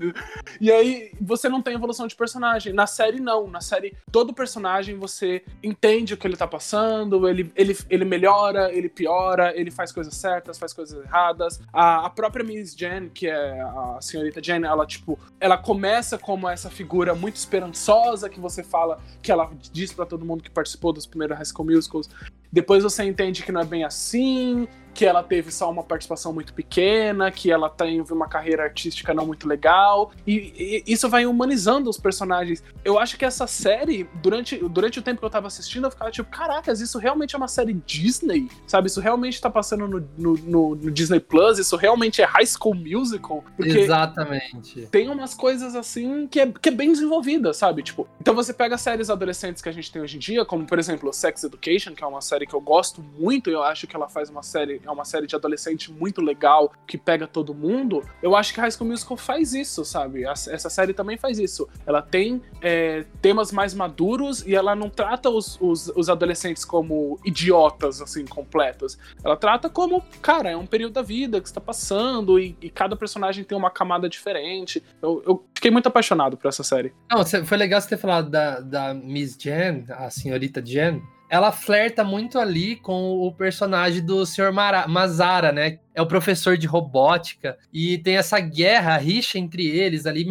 [0.61, 2.73] e aí você não tem evolução de personagem.
[2.73, 3.47] Na série, não.
[3.47, 8.73] Na série, todo personagem você entende o que ele tá passando, ele, ele, ele melhora,
[8.73, 11.61] ele piora, ele faz coisas certas, faz coisas erradas.
[11.73, 16.49] A, a própria Miss Jen, que é a senhorita Jen, ela, tipo, ela começa como
[16.49, 20.93] essa figura muito esperançosa que você fala, que ela diz pra todo mundo que participou
[20.93, 22.09] dos primeiros High School Musicals.
[22.53, 26.55] Depois você entende que não é bem assim, que ela teve só uma participação muito
[26.55, 30.13] pequena, que ela teve uma carreira artística não muito legal.
[30.27, 32.63] E, e isso vai humanizando os personagens.
[32.85, 36.11] Eu acho que essa série, durante, durante o tempo que eu tava assistindo, eu ficava
[36.11, 38.49] tipo, caracas, isso realmente é uma série Disney?
[38.67, 38.87] Sabe?
[38.89, 41.59] Isso realmente tá passando no, no, no- no Disney Plus?
[41.59, 43.45] Isso realmente é High School Musical?
[43.57, 44.87] Porque Exatamente.
[44.91, 47.83] tem umas coisas assim que é, que é bem desenvolvida, sabe?
[47.83, 50.79] Tipo, então você pega séries adolescentes que a gente tem hoje em dia, como por
[50.79, 53.97] exemplo Sex Education, que é uma série que eu gosto muito, e eu acho que
[53.97, 58.03] ela faz uma série, é uma série de adolescente muito legal, que pega todo mundo.
[58.23, 60.25] Eu acho que High School Musical faz isso, sabe?
[60.25, 61.69] Essa série também faz isso.
[61.87, 67.19] Ela tem é, temas mais maduros e ela não trata os, os, os adolescentes como
[67.25, 68.99] idiotas, assim, completos.
[69.23, 72.97] Ela trata como, cara, é um período da vida que está passando e, e cada
[72.97, 74.83] personagem tem uma camada diferente.
[75.03, 76.93] Eu, eu fiquei muito apaixonado por essa série.
[77.11, 81.03] Não, foi legal você ter falado da, da Miss Jen, a senhorita Jen.
[81.35, 84.53] Ela flerta muito ali com o personagem do Sr.
[84.87, 85.81] Mazara, né?
[85.95, 87.57] É o professor de robótica.
[87.73, 90.27] E tem essa guerra, rixa entre eles ali,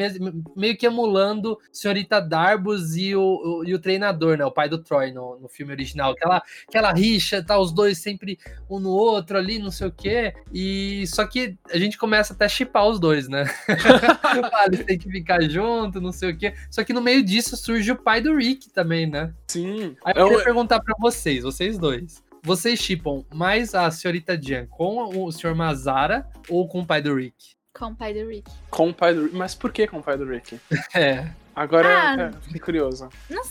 [0.57, 4.43] meio que emulando Senhorita Darbus e o, o- e o treinador, né?
[4.45, 6.11] O pai do Troy no, no filme original.
[6.11, 8.37] Aquela, aquela rixa, tá os dois sempre
[8.69, 10.33] um no outro ali, não sei o quê.
[10.53, 13.45] E só que a gente começa até a chipar os dois, né?
[14.53, 16.53] Ah, eles têm que ficar junto, não sei o quê.
[16.69, 19.33] Só que no meio disso surge o pai do Rick também, né?
[19.47, 19.95] Sim.
[20.03, 22.21] Aí É eu um- queria perguntar pra vocês, vocês dois.
[22.43, 25.55] Vocês chipam mais a senhorita Jan com o Sr.
[25.55, 27.35] Mazara ou com o pai do Rick?
[27.73, 28.51] Com o pai do Rick.
[28.69, 29.35] Com o pai do Rick.
[29.35, 30.59] Mas por que com o pai do Rick?
[30.93, 31.27] É.
[31.55, 32.21] Agora Ah.
[32.21, 33.07] é, fiquei curioso.
[33.27, 33.43] Que eu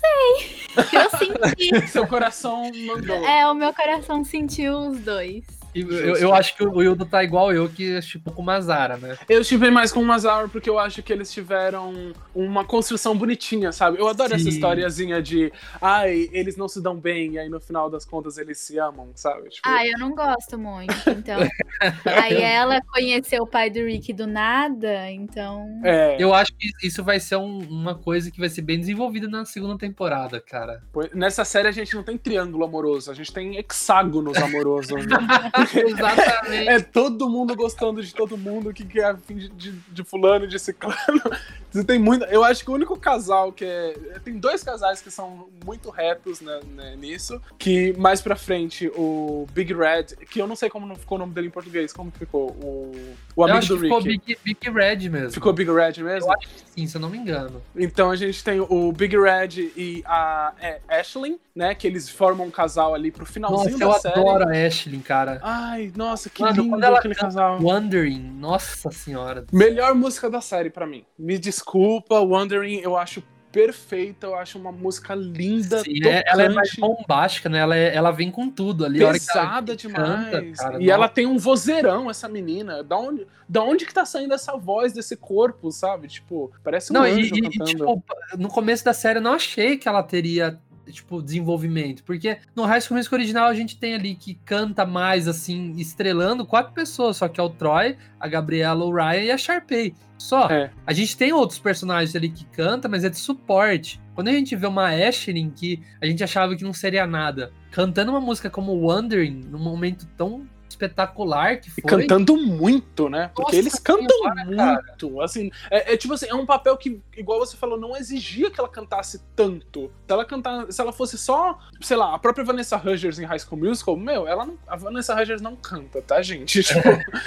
[1.11, 1.87] senti.
[1.89, 3.25] Seu coração mandou.
[3.25, 5.45] é, o meu coração sentiu os dois.
[5.75, 9.17] Eu, eu acho que o Wildo tá igual eu, que tipo com o Mazara, né?
[9.29, 13.73] Eu estive mais com o Mazaur porque eu acho que eles tiveram uma construção bonitinha,
[13.73, 13.99] sabe?
[13.99, 14.51] Eu adoro essa Sim.
[14.51, 18.59] historiazinha de ai, eles não se dão bem, e aí no final das contas eles
[18.59, 19.49] se amam, sabe?
[19.49, 21.39] Tipo, Ah, eu não gosto muito, então.
[22.05, 25.81] Aí ela conheceu o pai do Rick do nada, então.
[25.85, 29.27] é, Eu acho que isso vai ser um- uma coisa que vai ser bem desenvolvida
[29.29, 30.83] na segunda temporada, cara.
[31.15, 35.05] nessa série a gente não tem triângulo amoroso, a gente tem hexágonos amorosos.
[35.07, 35.17] né?
[35.75, 36.69] Exatamente.
[36.69, 40.59] É todo mundo gostando de todo mundo, que quer afim de, de, de fulano, de
[40.59, 40.97] ciclano.
[41.71, 42.25] Você tem muito.
[42.27, 43.95] Eu acho que o único casal que é.
[44.23, 47.41] Tem dois casais que são muito retos né, né, nisso.
[47.59, 51.19] Que mais pra frente, o Big Red, que eu não sei como não ficou o
[51.21, 52.51] nome dele em português, como que ficou?
[52.51, 54.27] O, o eu amigo acho do que ficou Rick.
[54.27, 55.33] Big, Big Red mesmo.
[55.33, 56.31] Ficou Big Red mesmo?
[56.31, 57.63] Eu acho que sim, se eu não me engano.
[57.75, 61.75] Então a gente tem o Big Red e a é, Ashlyn, né?
[61.75, 64.21] Que eles formam um casal ali pro finalzinho Nossa, eu da série.
[64.29, 65.39] adoro a Ashlyn, cara.
[65.43, 67.59] Ai, nossa, que Mano, lindo ela aquele casal.
[67.61, 69.45] Wondering, nossa senhora.
[69.53, 71.05] Melhor música da série pra mim.
[71.19, 73.23] Me desculpa, Wondering, eu acho
[73.53, 77.59] perfeita, eu acho uma música linda, Sim, tocante, é- ela é mais bombástica, né?
[77.59, 78.99] Ela, é- ela vem com tudo ali.
[79.01, 80.09] pesada demais.
[80.09, 80.91] canta, cara, e nossa.
[80.91, 82.83] ela tem um vozeirão, essa menina.
[82.83, 86.09] Da onde, da onde que tá saindo essa voz desse corpo, sabe?
[86.09, 87.65] Tipo, parece um Não, anjo e, e, cantando.
[87.67, 88.05] tipo,
[88.39, 90.59] no começo da série eu não achei que ela teria,
[90.91, 92.03] tipo, desenvolvimento.
[92.05, 96.47] Porque no High School Musical original a gente tem ali que canta mais, assim, estrelando
[96.47, 97.17] quatro pessoas.
[97.19, 99.95] Só que é o Troy, a Gabriela, o Ryan e a Sharpay.
[100.19, 100.49] Só.
[100.49, 100.71] É.
[100.87, 104.01] A gente tem outros personagens ali que canta, mas é de suporte.
[104.15, 108.13] Quando a gente vê uma Ashley que a gente achava que não seria nada, cantando
[108.13, 111.83] uma música como Wondering, num momento tão espetacular que E foi.
[111.85, 113.31] cantando muito, né?
[113.35, 114.83] Porque Nossa eles cantam senhora, cara.
[114.83, 115.21] muito.
[115.21, 118.59] Assim, é, é tipo assim, é um papel que, igual você falou, não exigia que
[118.59, 119.91] ela cantasse tanto.
[120.07, 123.39] Se ela cantar, se ela fosse só, sei lá, a própria Vanessa Hudgens em High
[123.41, 126.63] School Musical, meu, ela não, a Vanessa Hudgens não canta, tá, gente?
[126.63, 126.81] Tipo,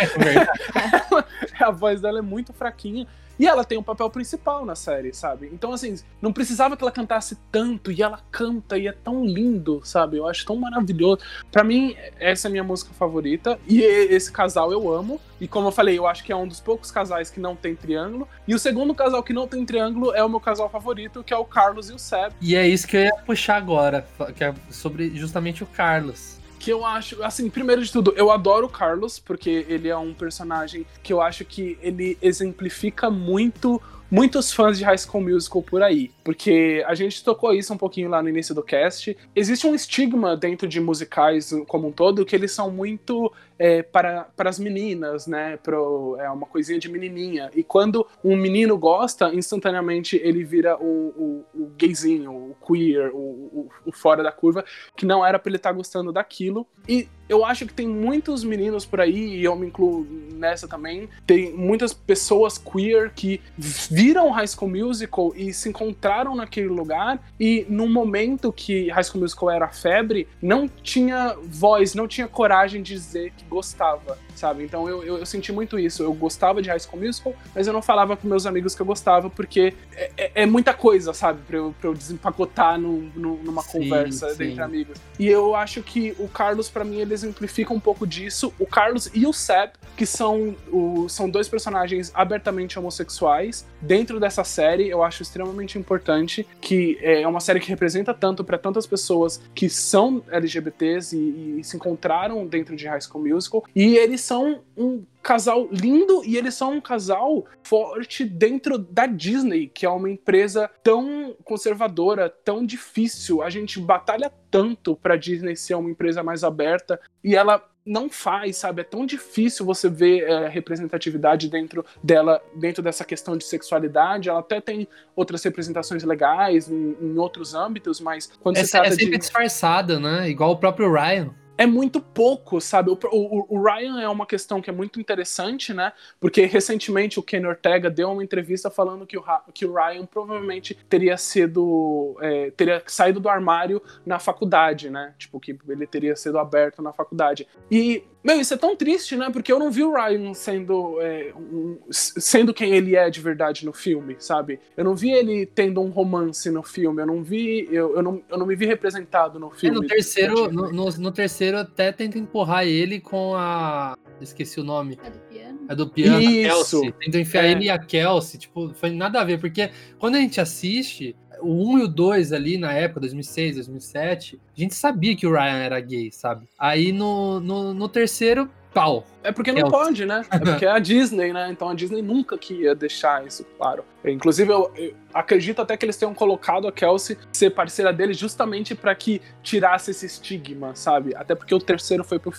[1.60, 3.08] É a voz dela é muito fraquinha.
[3.40, 5.50] E ela tem um papel principal na série, sabe?
[5.54, 9.82] Então, assim, não precisava que ela cantasse tanto, e ela canta, e é tão lindo,
[9.84, 10.18] sabe?
[10.18, 11.20] Eu acho tão maravilhoso.
[11.52, 15.20] Pra mim, essa é a minha música favorita, e e- esse casal eu amo.
[15.40, 17.76] E como eu falei, eu acho que é um dos poucos casais que não tem
[17.76, 18.28] triângulo.
[18.48, 21.38] E o segundo casal que não tem triângulo é o meu casal favorito, que é
[21.38, 22.34] o Carlos e o Seb.
[22.42, 26.38] E é isso que eu ia puxar agora, que é sobre justamente o Carlos.
[26.66, 30.16] Que eu acho, assim, primeiro de tudo, eu adoro o Carlos, porque ele é um
[30.16, 33.80] personagem que eu acho que ele exemplifica muito
[34.10, 38.10] muitos fãs de High School Musical por aí, porque a gente tocou isso um pouquinho
[38.10, 39.18] lá no início do cast.
[39.36, 44.26] Existe um estigma dentro de musicais como um todo que eles são muito é, para,
[44.36, 45.58] para as meninas, né?
[45.58, 47.49] Pro, é uma coisinha de menininha.
[47.56, 53.18] E quando um menino gosta, instantaneamente ele vira o, o, o gayzinho, o queer, o,
[53.18, 54.64] o, o fora da curva,
[54.95, 56.68] que não era pra ele estar gostando daquilo.
[56.88, 61.10] E eu acho que tem muitos meninos por aí, e eu me incluo nessa também,
[61.26, 67.66] tem muitas pessoas queer que viram High School Musical e se encontraram naquele lugar, e
[67.70, 72.94] num momento que High School Musical era febre, não tinha voz, não tinha coragem de
[72.94, 74.64] dizer que gostava, sabe?
[74.64, 76.04] Então eu, eu, eu senti muito isso.
[76.04, 78.86] Eu gostava de High School Musical, mas eu não falava com meus amigos que eu
[78.86, 81.40] gostava, porque é, é- é muita coisa, sabe?
[81.48, 84.44] Pra eu, pra eu desempacotar num- num- numa Sim, conversa sim.
[84.52, 84.98] entre amigos.
[85.20, 88.54] E eu acho que o Carlos, pra mim, ele exemplifica um pouco disso.
[88.60, 93.66] O Carlos e o Seb, que são, o, são dois personagens abertamente homossexuais.
[93.82, 98.58] Dentro dessa série, eu acho extremamente importante que é uma série que representa tanto pra
[98.58, 103.64] tantas pessoas que são LGBTs e, e se encontraram dentro de High School Musical.
[103.76, 109.68] E eles são um casal lindo e eles são um casal forte dentro da Disney,
[109.68, 113.42] que é uma empresa tão conservadora, tão difícil.
[113.42, 118.58] A gente batalha tanto pra Disney ser uma empresa mais aberta e ela não faz,
[118.58, 118.82] sabe?
[118.82, 124.28] É tão difícil você ver é, representatividade dentro dela, dentro dessa questão de sexualidade.
[124.28, 128.80] Ela até tem outras representações legais em, em outros âmbitos, mas quando É, se é
[128.82, 130.28] trata sempre de disfarçada, né?
[130.28, 131.32] Igual o próprio Ryan.
[131.58, 132.89] É muito pouco, sabe?
[132.91, 135.93] O, o- o Ryan é uma questão que é muito interessante, né?
[136.20, 140.76] Porque recentemente o Kenny Ortega deu uma entrevista falando que o, que o Ryan provavelmente
[140.89, 142.18] teria sido.
[142.22, 145.14] é, teria saído do armário na faculdade, né?
[145.18, 147.47] Tipo, que ele teria sido aberto na faculdade.
[147.72, 148.03] E.
[148.26, 149.30] Meu, isso é tão triste, né?
[149.32, 153.64] Porque eu não vi o Ryan sendo, é, um- sendo quem ele é de verdade
[153.64, 154.60] no filme, sabe?
[154.76, 157.68] Eu não vi ele tendo um romance no filme, eu não vi.
[157.72, 159.76] Eu, eu, não, eu não me vi representado no É, filme.
[159.76, 163.96] no terceiro, no, no- no terceiro até tenta empurrar ele com a.
[164.20, 164.98] Esqueci o nome.
[165.04, 165.60] É do piano?
[165.70, 166.48] A do piano, Isso.
[166.48, 166.92] a Kelsey.
[166.94, 167.52] Tentam enfiar É.
[167.52, 168.40] ele e a Kelsey.
[168.40, 169.40] Tipo, foi nada a ver.
[169.40, 169.70] Porque
[170.00, 171.16] quando a gente assiste,
[171.46, 175.32] o 1 e o 2 ali na época, 2006, 2007, a gente sabia que o
[175.32, 176.48] Ryan era gay, sabe?
[176.58, 179.06] Aí no, no, no terceiro, pau.
[179.24, 180.26] É porque não É pode, né?
[180.30, 181.50] É porque é a Disney, né?
[181.50, 183.86] Então a Disney nunca que ia deixar isso claro.
[184.04, 188.76] Inclusive, eu, eu acredito até que eles tenham colocado a Kelsey ser parceira dele justamente
[188.76, 191.16] pra que tirasse esse estigma, sabe?
[191.16, 192.32] Até porque o terceiro foi pro,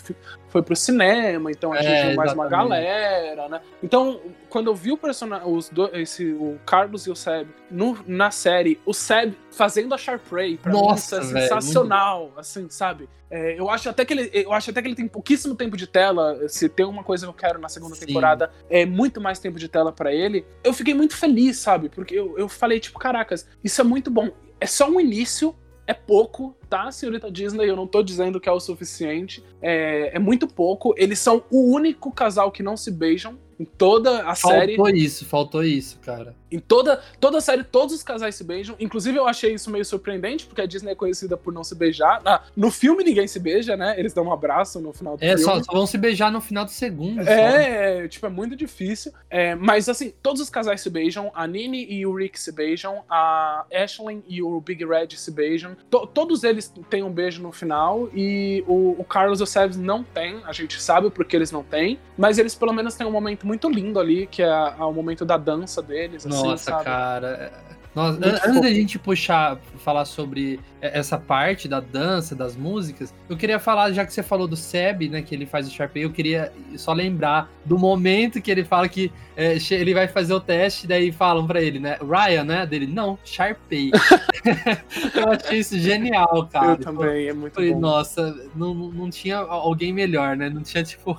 [0.48, 3.60] foi pro cinema, então É, atingiu mais uma galera, né?
[3.82, 4.20] Então,
[4.50, 8.30] quando eu vi o personagem, os dois, esse, o Carlos e o Seb no- na
[8.30, 13.08] série, o Seb fazendo a Sharpray, pra Nossa, mim isso é velho, sensacional, assim, sabe?
[13.28, 15.86] É, eu acho até que ele, eu acho até que ele tem pouquíssimo tempo de
[15.88, 16.48] tela.
[16.48, 18.06] Se tem uma coisa que eu quero na segunda Sim.
[18.06, 20.46] temporada, é muito mais tempo de tela pra ele.
[20.62, 21.88] Eu fiquei muito feliz, sabe?
[21.88, 24.30] Porque eu, eu falei, tipo, caracas, isso é muito bom.
[24.60, 25.54] É só um início,
[25.86, 27.68] é pouco, tá, senhorita Disney?
[27.68, 29.44] Eu não tô dizendo que é o suficiente.
[29.62, 30.94] É, é muito pouco.
[30.96, 34.76] Eles são o único casal que não se beijam em toda a série.
[34.76, 36.34] Faltou isso, faltou isso, cara.
[36.50, 38.76] Em toda, toda a série, todos os casais se beijam.
[38.78, 42.20] Inclusive, eu achei isso meio surpreendente, porque a Disney é conhecida por não se beijar.
[42.24, 43.98] Ah, no filme, ninguém se beija, né?
[43.98, 45.42] Eles dão um abraço no final do É, filme.
[45.42, 47.24] só, só vão se beijar no final do segundo.
[47.24, 47.30] só.
[47.30, 49.12] É, tipo, é muito difícil.
[49.28, 51.30] É, mas assim, todos os casais se beijam.
[51.34, 53.02] A Nini e o Rick se beijam.
[53.08, 55.76] A Ashley e o Big Red se beijam.
[55.90, 58.08] To- todos eles têm um beijo no final.
[58.14, 60.40] E o, o Carlos e o Sebs não tem.
[60.44, 61.98] A gente sabe porque eles não têm.
[62.16, 65.36] Mas eles pelo menos têm um momento muito lindo ali, que é, o momento da
[65.36, 66.26] dança deles.
[66.26, 66.84] assim, Nossa, sabe?
[66.84, 67.52] cara.
[67.94, 73.38] Muito an- antes da gente puxar, falar sobre essa parte da dança, das músicas, eu
[73.38, 76.12] queria falar, já que você falou do Seb, né, que ele faz o Sharpay, eu
[76.12, 80.86] queria só lembrar do momento que ele fala que é, ele vai fazer o teste,
[80.86, 83.90] daí falam pra ele, né, Ryan, né, dele, não, Sharpay.
[85.14, 86.72] eu achei isso genial, cara.
[86.72, 87.80] eu também, é muito Falei, bom.
[87.80, 90.50] nossa, não, não não tinha alguém melhor, né?
[90.50, 91.18] Não tinha, tipo,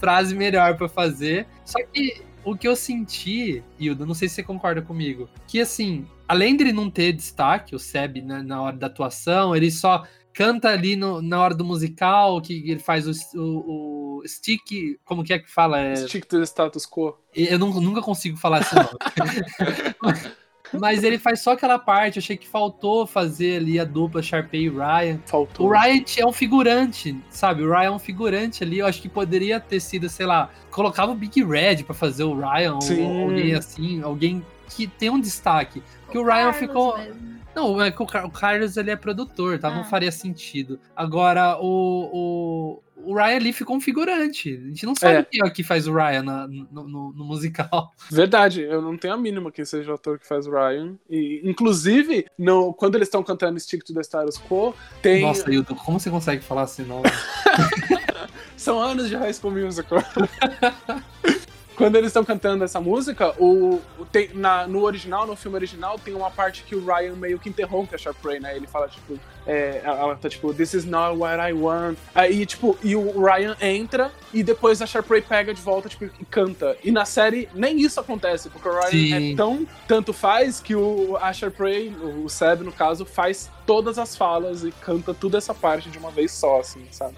[0.00, 1.46] frase melhor pra fazer.
[1.64, 6.06] Só que o que eu senti, Hilda, não sei se você concorda comigo, que assim,
[6.28, 10.68] além dele não ter destaque, o Seb, né, na hora da atuação, ele só canta
[10.68, 15.32] ali no- na hora do musical, que ele faz o, o, o stick, como que
[15.32, 15.80] é que fala?
[15.80, 17.18] É, Stick to the status quo.
[17.34, 18.88] eu nu- nunca consigo falar esse nome.
[20.72, 24.64] Mas ele faz só aquela parte, eu achei que faltou fazer ali a dupla Sharpay
[24.64, 25.18] e Ryan.
[25.24, 25.66] Faltou.
[25.66, 27.62] O Ryan é um figurante, sabe?
[27.62, 28.78] O Ryan é um figurante ali.
[28.78, 32.38] Eu acho que poderia ter sido, sei lá, colocava o Big Red pra fazer o
[32.38, 33.22] Ryan, ou Sim.
[33.22, 35.82] alguém assim, alguém que tem um destaque.
[36.10, 36.98] Que o Ryan Carlos ficou.
[36.98, 37.35] mesmo.
[37.56, 39.70] Não, é que o Car- o Carlos ele é produtor, tá?
[39.70, 39.84] Não Ah.
[39.84, 40.78] faria sentido.
[40.94, 44.60] Agora, o, o, o Ryan ali ficou um figurante.
[44.62, 45.22] A gente não sabe É.
[45.24, 47.94] quem é que faz o Ryan na- no, no- no musical.
[48.12, 50.96] Verdade, eu não tenho a mínima quem seja o ator que faz o Ryan.
[51.08, 55.22] E, inclusive, no, quando eles estão cantando Stick to the Status Quo, tem.
[55.22, 57.02] Nossa, Hilton, como você consegue falar assim, não?
[58.54, 60.02] São anos de High School Musical.
[61.76, 66.14] Quando eles estão cantando essa música, o, tem, na- no original, no filme original, tem
[66.14, 68.56] uma parte que o Ryan meio que interrompe a Sharpay, né?
[68.56, 71.98] Ele fala, tipo, é, ela tá tipo, This is not what I want.
[72.14, 76.24] Aí, tipo, e o Ryan entra e depois a Sharpay pega de volta, tipo, e
[76.24, 76.76] canta.
[76.82, 79.32] E na série, nem isso acontece, porque o Ryan Sim.
[79.32, 83.98] é tão tanto faz que o, a Sharpay, o, o Seb, no caso, faz todas
[83.98, 87.16] as falas e canta toda essa parte de uma vez só, assim, sabe?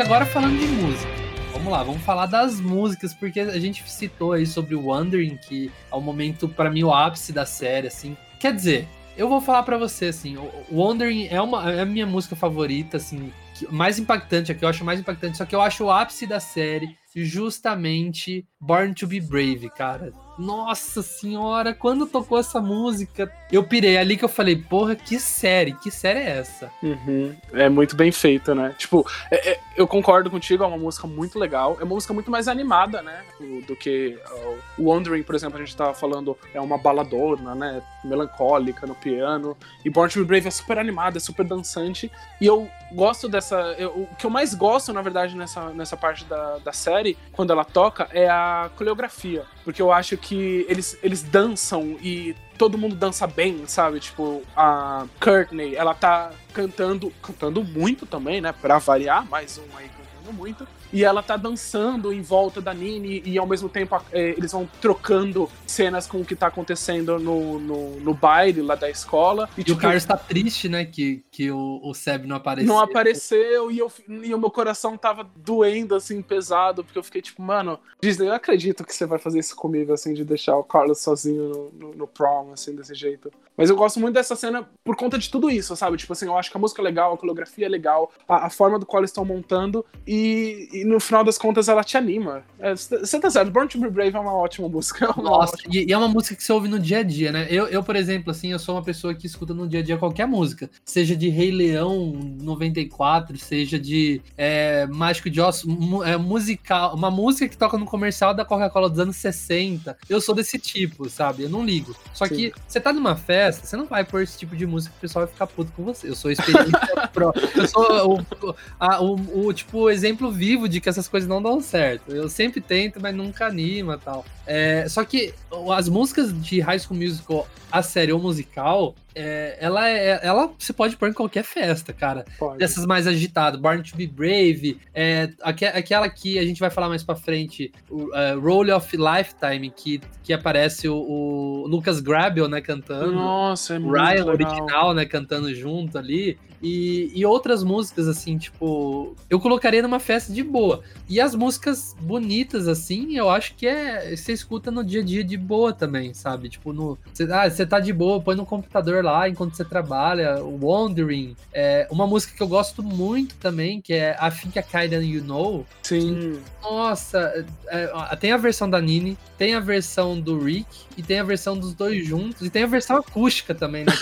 [0.00, 1.10] Agora falando de música.
[1.52, 5.72] Vamos lá, vamos falar das músicas, porque a gente citou aí sobre o Wandering, que
[5.90, 8.16] é o momento, pra mim, o ápice da série, assim.
[8.38, 12.06] Quer dizer, eu vou falar pra você, assim, o Wandering é, uma, é a minha
[12.06, 13.32] música favorita, assim,
[13.70, 16.38] mais impactante, a que eu acho mais impactante, só que eu acho o ápice da
[16.38, 20.12] série justamente Born to Be Brave, cara.
[20.38, 25.72] Nossa senhora, quando tocou essa música, eu pirei ali que eu falei, porra, que série,
[25.72, 26.70] que série é essa?
[26.82, 27.34] Uhum.
[27.52, 28.74] É muito bem feita, né?
[28.78, 31.76] Tipo, é- é- eu concordo contigo, é uma música muito legal.
[31.80, 33.22] É uma música muito mais animada, né?
[33.40, 37.54] Do, do que uh, o Wandering, por exemplo, a gente tava falando, é uma baladona,
[37.54, 37.82] né?
[38.04, 39.56] Melancólica no piano.
[39.84, 42.10] E Born to Be Brave é super animada, é super dançante.
[42.40, 43.56] E eu gosto dessa.
[43.78, 47.52] eu- o que eu mais gosto, na verdade, nessa, nessa parte da, da série, quando
[47.52, 49.44] ela toca, é a coreografia.
[49.64, 54.00] Porque eu acho que eles, eles dançam e todo mundo dança bem, sabe?
[54.00, 58.52] Tipo, a Courtney, ela tá cantando, cantando muito também, né?
[58.52, 60.66] Pra variar, mais um aí cantando muito.
[60.92, 64.68] E ela tá dançando em volta da Nini e ao mesmo tempo eh, eles vão
[64.80, 69.48] trocando cenas com o que tá acontecendo no, no, no baile lá da escola.
[69.56, 72.72] E o Carlos tá triste, né, que, que o, o Seb não apareceu.
[72.72, 77.22] não apareceu e, eu, e o meu coração tava doendo, assim, pesado, porque eu fiquei
[77.22, 80.64] tipo, mano, Disney, eu acredito que você vai fazer isso comigo, assim, de deixar o
[80.64, 83.30] Carlos sozinho no, no, no prom, assim, desse jeito.
[83.56, 85.96] Mas eu gosto muito dessa cena por conta de tudo isso, sabe?
[85.96, 88.50] Tipo assim, eu acho que a música é legal, a coreografia é legal, a, a
[88.50, 92.42] forma do qual eles estão montando e, e no final das contas ela te anima.
[92.58, 95.06] É, Você tá certo, Born to Be Brave é uma ótima música.
[95.08, 97.02] É uma Nossa, ótima- e, e é uma música que você ouve no dia a
[97.02, 97.46] dia, né?
[97.50, 99.96] Eu, eu, por exemplo, assim, eu sou uma pessoa que escuta no dia a dia
[99.98, 100.68] qualquer música.
[100.84, 102.12] Seja de Rei Leão
[102.58, 107.84] 94, seja de é, Mágico de Osso, mu- é, musical, uma música que toca no
[107.86, 109.96] comercial da Coca-Cola dos anos 60.
[110.08, 111.44] Eu sou desse tipo, sabe?
[111.44, 111.94] Eu não ligo.
[112.12, 112.34] Só Sim.
[112.34, 115.00] que você tá numa festa, você não vai pôr esse tipo de música que o
[115.02, 116.08] pessoal vai ficar puto com você.
[116.08, 116.72] Eu sou experiência
[117.12, 117.32] pró.
[117.56, 121.60] Eu sou o, a- o, o, tipo, exemplo vivo de que essas coisas não dão
[121.60, 122.12] certo.
[122.14, 124.24] Eu sempre tento, mas nunca anima e tal.
[124.46, 125.34] É, só que
[125.76, 130.72] as músicas de High School Musical, a série ou musical, é, ela, é, ela você
[130.72, 132.24] pode pôr em qualquer festa, cara.
[132.38, 132.58] Pode.
[132.58, 136.88] Dessas mais agitadas, Born to Be Brave, é, aque- aquela que a gente vai falar
[136.88, 142.48] mais pra frente, o é, Role of Lifetime, que, que aparece o, o Lucas Grabel,
[142.48, 143.12] né, cantando.
[143.12, 144.28] Nossa, é O muito Ryan legal.
[144.52, 146.38] original, né, cantando junto ali.
[146.62, 150.82] E, e outras músicas, assim, tipo, eu colocaria numa festa de boa.
[151.08, 154.14] E as músicas bonitas, assim, eu acho que é.
[154.16, 156.48] Você escuta no dia a dia de boa também, sabe?
[156.48, 156.98] Tipo, no.
[157.12, 160.36] Você, ah, você tá de boa, põe no computador lá enquanto você trabalha.
[160.42, 161.36] Wandering.
[161.52, 165.66] É, uma música que eu gosto muito também, que é Think I Kinda You Know.
[165.82, 166.40] Sim.
[166.62, 171.20] Nossa, é, ó, tem a versão da Nini, tem a versão do Rick e tem
[171.20, 173.92] a versão dos dois juntos e tem a versão acústica também, né?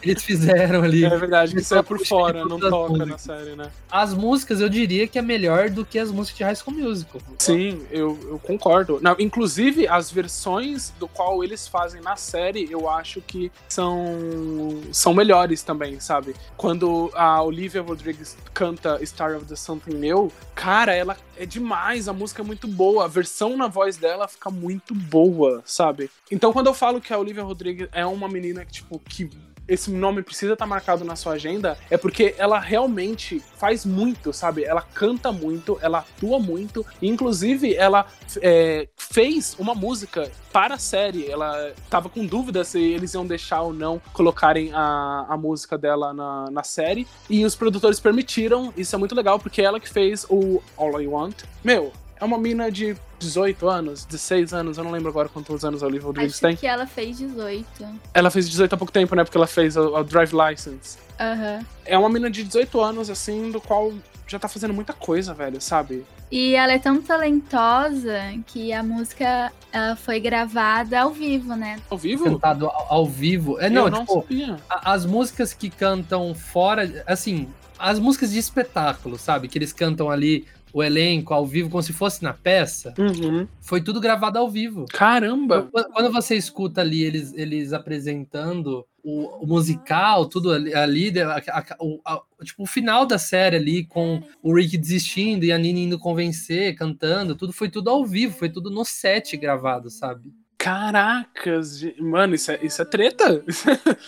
[0.00, 1.04] que Eles fizeram ali.
[1.04, 3.20] É verdade, isso é por Acústica fora, não toca na músicas.
[3.22, 3.70] série, né?
[3.90, 7.20] As músicas eu diria que é melhor do que as músicas de High School Musical.
[7.38, 8.98] Sim, eu, eu concordo.
[9.00, 15.14] Na- inclusive, as versões do qual eles fazem na série, eu acho que são, são
[15.14, 16.34] melhores também, sabe?
[16.56, 22.12] Quando a Olivia Rodrigues canta Star of the Something New, cara, ela é demais, a
[22.12, 26.10] música é muito boa, a versão na voz dela fica muito boa, sabe?
[26.30, 29.28] Então, quando eu falo que a Olivia Rodrigues é uma menina que, tipo, que
[29.68, 34.64] esse nome precisa estar marcado na sua agenda, é porque ela realmente faz muito, sabe?
[34.64, 38.06] Ela canta muito, ela atua muito, inclusive ela
[38.40, 41.26] é, fez uma música para a série.
[41.30, 46.12] Ela tava com dúvida se eles iam deixar ou não colocarem a, a música dela
[46.12, 48.72] na, na série, e os produtores permitiram.
[48.76, 51.42] Isso é muito legal, porque é ela que fez o All I Want.
[51.64, 55.82] Meu, é uma mina de 18 anos, 16 anos, eu não lembro agora quantos anos
[55.82, 56.56] a Olivia Rodrigues Acho tem.
[56.56, 57.66] que ela fez 18.
[58.12, 59.24] Ela fez 18 há pouco tempo, né?
[59.24, 60.98] Porque ela fez o, o Drive License.
[61.18, 61.64] Aham.
[61.84, 63.92] É uma menina de 18 anos, assim, do qual
[64.28, 66.04] já tá fazendo muita coisa, velho, sabe?
[66.30, 71.78] E ela é tão talentosa que a música ela foi gravada ao vivo, né?
[71.88, 72.24] Ao vivo?
[72.24, 73.58] Cantado ao, ao vivo.
[73.60, 74.56] É, não, eu não tipo, sabia.
[74.68, 77.48] a- as músicas que cantam fora, assim,
[77.78, 79.48] as músicas de espetáculo, sabe?
[79.48, 80.46] Que eles cantam ali
[80.76, 83.48] o elenco ao vivo como se fosse na peça, Uhum.
[83.62, 84.84] foi tudo gravado ao vivo.
[84.92, 85.62] Caramba!
[85.72, 91.76] Quando você escuta ali eles, eles apresentando o, o musical, tudo ali, ali a- a-
[91.80, 95.78] o, a- tipo, o final da série ali, com o Rick desistindo e a Nina
[95.78, 100.30] indo convencer, cantando, tudo foi tudo ao vivo, foi tudo no set gravado, sabe?
[100.66, 101.80] Caracas!
[102.00, 103.44] Mano, isso é, isso é treta?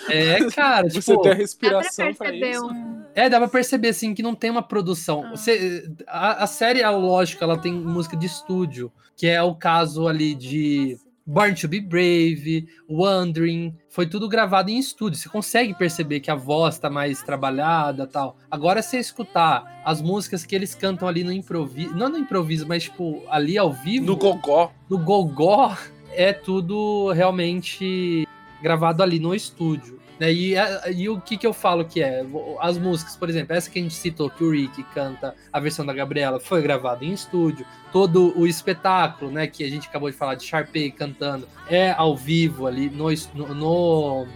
[0.09, 2.67] É, cara, Você tipo, ter Dá pra respiração pra isso?
[2.67, 3.03] um.
[3.15, 5.25] é, dá pra perceber, assim, que não tem uma produção.
[5.27, 5.31] Ah.
[5.31, 10.09] Você, a, a série, é lógico, ela tem música de estúdio, que é o caso
[10.09, 15.19] ali de Born to Be Brave, Wandering, foi tudo gravado em estúdio.
[15.21, 18.37] Você consegue perceber que a voz tá mais trabalhada tal.
[18.51, 22.67] Agora, se você escutar as músicas que eles cantam ali no improviso, não no improviso,
[22.67, 24.73] mas tipo, ali ao vivo, No gogó.
[24.89, 25.77] no gogó,
[26.19, 28.27] é tudo realmente
[28.61, 29.99] gravado ali no estúdio.
[30.19, 30.33] Né?
[30.33, 30.55] E,
[30.97, 32.27] e o que, que eu falo que é?
[32.61, 35.87] As músicas, por exemplo, essa que a gente citou, que o Rick canta, a versão
[35.87, 37.65] da Gabriela, foi gravada em estúdio.
[37.93, 42.17] Todo o espetáculo, né, que a gente acabou de falar de Sharpay cantando, é ao
[42.17, 43.07] vivo ali no,
[43.55, 44.27] no,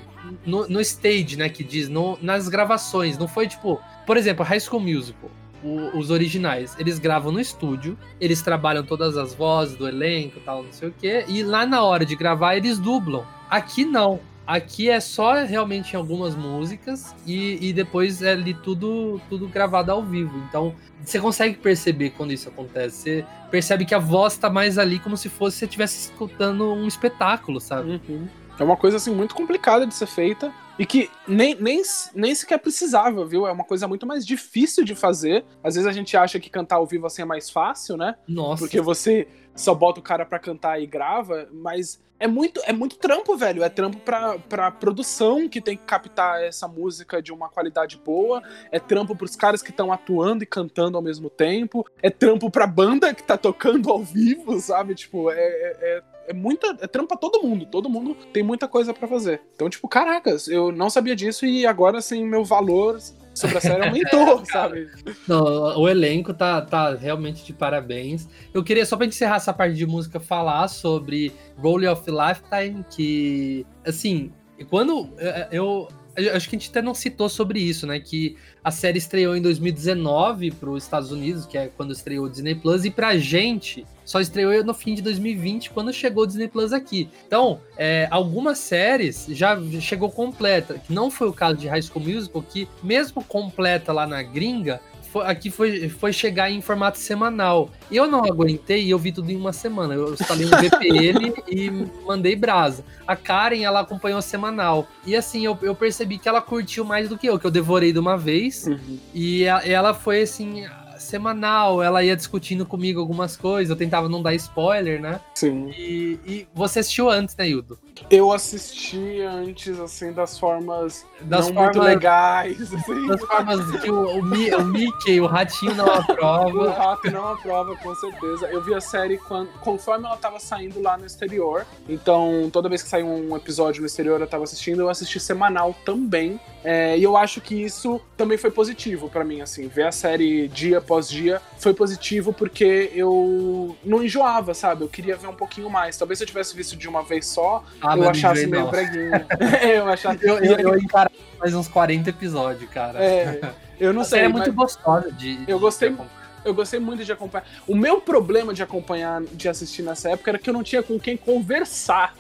[0.47, 3.19] no- no stage, né, que diz, no- nas gravações.
[3.19, 5.31] Não foi tipo, por exemplo, High School Musical.
[5.63, 10.63] O- os originais, eles gravam no estúdio, eles trabalham todas as vozes do elenco tal,
[10.63, 13.25] não sei o quê, e lá na hora de gravar eles dublam.
[13.51, 14.21] Aqui não.
[14.45, 19.93] Aqui é só realmente em algumas músicas e, e depois é ali tudo, tudo gravado
[19.93, 20.37] ao vivo.
[20.49, 22.97] Então você consegue perceber quando isso acontece.
[22.97, 26.89] Você percebe que a voz tá mais ali como se fosse você estivesse escutando um
[26.89, 28.01] espetáculo, sabe?
[28.09, 28.27] Uhum.
[28.63, 31.83] É uma coisa assim muito complicada de ser feita e que nem, nem,
[32.15, 33.45] nem sequer precisava, viu?
[33.45, 35.45] É uma coisa muito mais difícil de fazer.
[35.65, 38.15] Às vezes a gente acha que cantar ao vivo assim é mais fácil, né?
[38.27, 38.63] Nossa.
[38.63, 42.97] Porque você só bota o cara pra cantar e grava, mas é muito, é muito
[42.97, 43.65] trampo, velho.
[43.65, 48.41] É trampo pra, pra produção que tem que captar essa música de uma qualidade boa.
[48.71, 51.85] É trampo pros caras que estão atuando e cantando ao mesmo tempo.
[52.01, 54.95] É trampo pra banda que tá tocando ao vivo, sabe?
[54.95, 56.69] Tipo, é, é, é- é muita.
[56.81, 57.67] É trampo pra todo mundo.
[57.67, 59.43] Todo mundo tem muita coisa pra fazer.
[59.57, 63.01] Então, tipo, caracas, eu não sabia disso e agora, assim, meu valor
[63.35, 64.89] sobre a série aumentou, sabe?
[65.27, 68.29] Não, o elenco tá, tá realmente de parabéns.
[68.53, 73.67] Eu queria, só pra encerrar essa parte de música, falar sobre Role of Lifetime, que,
[73.87, 74.33] assim,
[74.69, 75.89] quando eh, eu.
[76.17, 77.99] eu Acho que a gente até não citou sobre isso, né?
[77.99, 82.31] Que a série estreou em 2019 para os Estados Unidos, que é quando estreou o
[82.31, 86.49] Disney Plus, e pra gente só estreou no fim de 2020, quando chegou o Disney
[86.49, 87.09] Plus aqui.
[87.27, 92.05] Então, é, algumas séries já chegou completa, que não foi o caso de High School
[92.05, 94.81] Musical, que mesmo completa lá na gringa,
[95.13, 97.69] foi- aqui foi, foi chegar em formato semanal.
[97.91, 99.93] Eu não aguentei e eu vi tudo em uma semana.
[99.93, 101.71] Eu instalei um VPN e
[102.07, 102.83] mandei brasa.
[103.07, 104.89] A Karen, ela acompanhou semanal.
[105.05, 107.93] E assim, eu, eu percebi que ela curtiu mais do que eu, que eu devorei
[107.93, 108.67] de uma vez.
[109.13, 110.65] E a- ela foi assim.
[111.13, 115.21] Semanal, ela ia discutindo comigo algumas coisas, eu tentava não dar spoiler, né?
[115.35, 115.71] Sim.
[115.77, 117.79] E, e você assistiu antes, né, Hildo?
[118.11, 123.07] Eu assisti antes, assim, das formas Das não muito formas- legais, assim.
[123.07, 126.71] Das formas que o, o, o Mickey, o ratinho não O aprova.
[126.73, 128.47] rato não aprova, com certeza.
[128.47, 131.67] Eu vi a série quando, conforme ela tava saindo lá no exterior.
[131.89, 134.81] Então, toda vez que saiu um episódio no exterior, eu tava assistindo.
[134.81, 136.41] Eu assisti semanal também.
[136.65, 139.69] É, e eu acho que isso também foi positivo pra mim, assim.
[139.69, 144.83] Ver a série dia após dia foi positivo porque eu não enjoava, sabe?
[144.85, 145.97] Eu queria ver um pouquinho mais.
[145.97, 149.11] Talvez se eu tivesse visto de uma vez só, Ah, eu achasse meio breguinho.
[149.63, 150.19] É, eu achava.
[150.23, 153.03] Eu, eu, eu encarava mais uns 40 episódios, cara.
[153.03, 153.41] É,
[153.81, 154.21] eu não sei.
[154.21, 155.39] é mas- muito gostosa de.
[155.49, 156.22] Eu de- gostei acompanhar.
[156.45, 157.47] Eu gostei muito de acompanhar.
[157.67, 160.99] O meu problema de acompanhar, de assistir nessa época era que eu não tinha com
[160.99, 162.15] quem conversar.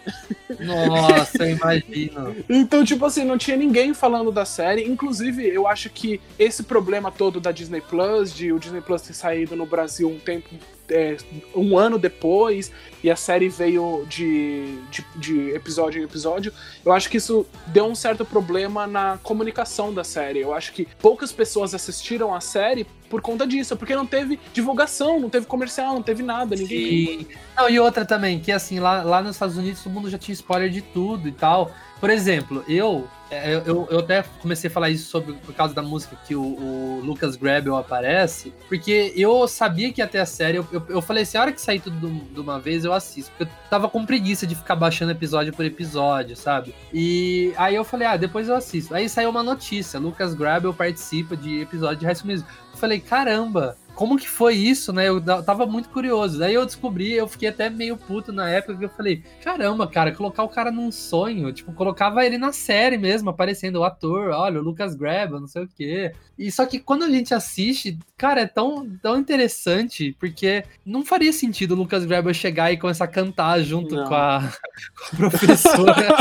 [0.60, 2.36] Nossa, eu imagino.
[2.48, 4.84] Então, tipo assim, não tinha ninguém falando da série.
[4.84, 9.14] Inclusive, eu acho que esse problema todo da Disney Plus, de o Disney Plus ter
[9.14, 10.48] saído no Brasil um tempo.
[10.92, 11.16] É,
[11.54, 12.70] um ano depois,
[13.02, 16.52] e a série veio de, de, de episódio em episódio,
[16.84, 20.40] eu acho que isso deu um certo problema na comunicação da série.
[20.40, 25.18] Eu acho que poucas pessoas assistiram a série por conta disso, porque não teve divulgação,
[25.18, 27.18] não teve comercial, não teve nada, ninguém.
[27.20, 27.26] Sim.
[27.56, 30.32] Não, e outra também, que assim, lá, lá nos Estados Unidos todo mundo já tinha
[30.32, 31.70] spoiler de tudo e tal.
[32.02, 35.82] Por exemplo, eu, é, eu, eu até comecei a falar isso sobre, por causa da
[35.82, 40.58] música que o, o Lucas Grabel aparece, porque eu sabia que ia ter a série,
[40.58, 43.30] eu, eu, eu falei assim, a hora que sair tudo de- uma vez eu assisto,
[43.30, 46.74] porque eu tava com preguiça de ficar baixando episódio por episódio, sabe?
[46.92, 48.92] E aí eu falei, ah, depois eu assisto.
[48.96, 52.44] Aí saiu uma notícia, Lucas Grabel participa de episódio de High School.
[52.82, 55.08] Falei, caramba, como que foi isso, né?
[55.08, 56.36] Eu tava muito curioso.
[56.36, 60.10] Daí eu descobri, eu fiquei até meio puto na época, que eu falei, caramba, cara,
[60.10, 64.58] colocar o cara num sonho, tipo, colocava ele na série mesmo, aparecendo o ator, olha,
[64.58, 66.12] o Lucas Graba, não sei o quê.
[66.36, 71.32] E só que quando a gente assiste, cara, é tão, tão interessante, porque não faria
[71.32, 74.40] sentido o Lucas Graba chegar e começar a cantar junto com a,
[74.98, 76.16] com a professora.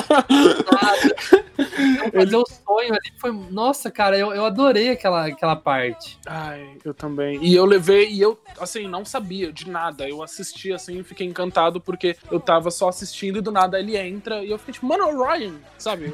[1.82, 3.32] Então, fazer o sonho ali foi.
[3.32, 6.20] Nossa, cara, eu, eu adorei aquela, aquela parte.
[6.52, 7.43] Ai, eu também.
[7.43, 10.08] E eu levei, e eu, assim, não sabia de nada.
[10.08, 13.95] Eu assisti, assim, e fiquei encantado porque eu tava só assistindo e do nada ele
[13.95, 16.14] entra e eu fiquei tipo, mano, é o Ryan, sabe?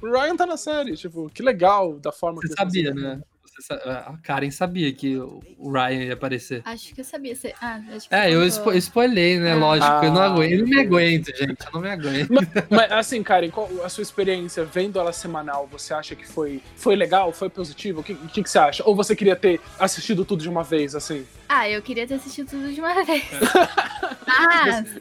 [0.00, 3.20] O Ryan tá na série, tipo, que legal da forma Você que sabia, eles né?
[3.56, 6.62] Você A Karen sabia que o Ryan ia aparecer.
[6.64, 7.34] Acho que eu sabia.
[7.36, 7.54] Você...
[7.60, 8.50] Ah, acho que É, você eu contou.
[8.50, 9.52] spo spoilei, né?
[9.52, 9.56] Ah.
[9.56, 10.52] Lógico, eu não Ah, aguento.
[10.52, 11.40] Eu não me aguento, gente.
[11.66, 12.30] Eu não me aguento.
[12.70, 15.68] Mas assim, Karen, qual a sua experiência vendo ela semanal?
[15.72, 17.32] Você acha que foi, foi legal?
[17.32, 18.00] Foi positivo?
[18.00, 18.82] O que, que, que você acha?
[18.86, 21.24] Ou você queria ter assistido tudo de uma vez, assim?
[21.48, 23.24] Ah, eu queria ter assistido tudo de uma vez.
[24.26, 24.98] Mas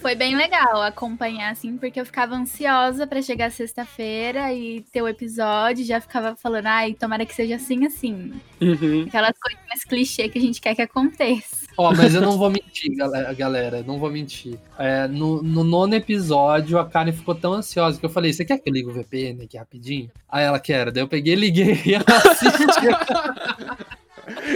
[0.00, 5.08] foi bem legal acompanhar, assim, porque eu ficava ansiosa pra chegar sexta-feira e ter o
[5.08, 8.32] episódio, já ficava falando, ai, tomara que seja assim, assim.
[8.60, 9.04] Uhum.
[9.06, 11.66] Aquelas coisas mais clichê que a gente quer que aconteça.
[11.76, 13.84] Ó, mas eu não vou mentir, gale- galera.
[13.86, 14.58] Não vou mentir.
[14.76, 18.58] É, no, no nono episódio, a Karen ficou tão ansiosa que eu falei: Você quer
[18.58, 20.10] que eu ligue o VPN aqui rapidinho?
[20.28, 20.90] Aí ela quer.
[20.90, 22.90] Daí eu peguei, liguei e ela assistiu.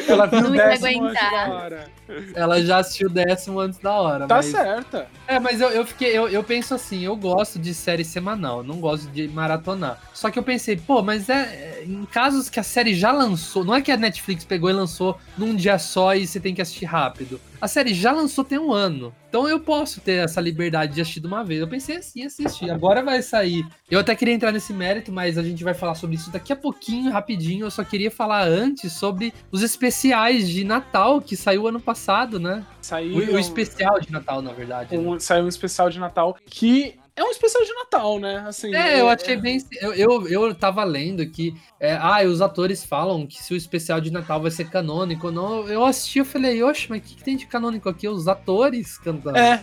[0.09, 1.91] Ela viu o décimo antes da hora.
[2.35, 4.27] ela já assistiu o décimo antes da hora.
[4.27, 4.47] Tá mas...
[4.47, 5.07] certa.
[5.27, 8.77] É, mas eu, eu fiquei, eu, eu penso assim, eu gosto de série semanal, não
[8.77, 10.01] gosto de maratonar.
[10.13, 13.65] Só que eu pensei, pô, mas é, é em casos que a série já lançou,
[13.65, 16.63] não é que a Netflix pegou e lançou num dia só e você tem que
[16.63, 17.41] assistir rápido.
[17.63, 19.15] A série já lançou tem um ano.
[19.29, 21.61] Então eu posso ter essa liberdade de assistir de uma vez.
[21.61, 22.69] Eu pensei assim, assistir.
[22.69, 23.65] Agora vai sair.
[23.89, 26.57] Eu até queria entrar nesse mérito, mas a gente vai falar sobre isso daqui a
[26.57, 27.65] pouquinho, rapidinho.
[27.65, 32.65] Eu só queria falar antes sobre os especiais de Natal que saiu ano passado, né?
[32.81, 34.97] Saiu, O, o especial de Natal, na verdade.
[34.97, 35.09] né?
[35.09, 38.45] um, saiu um especial de Natal que é um especial de Natal, né?
[38.49, 39.63] Assim, É, eu achei bem.
[39.81, 41.55] Eu, eu, eu tava lendo que.
[41.79, 45.33] É, ah, os atores falam que se o especial de Natal vai ser canônico ou
[45.33, 45.69] não.
[45.69, 48.09] Eu assisti e falei, oxe, mas o que, que tem de canônico aqui?
[48.09, 49.37] Os atores cantando.
[49.37, 49.63] É.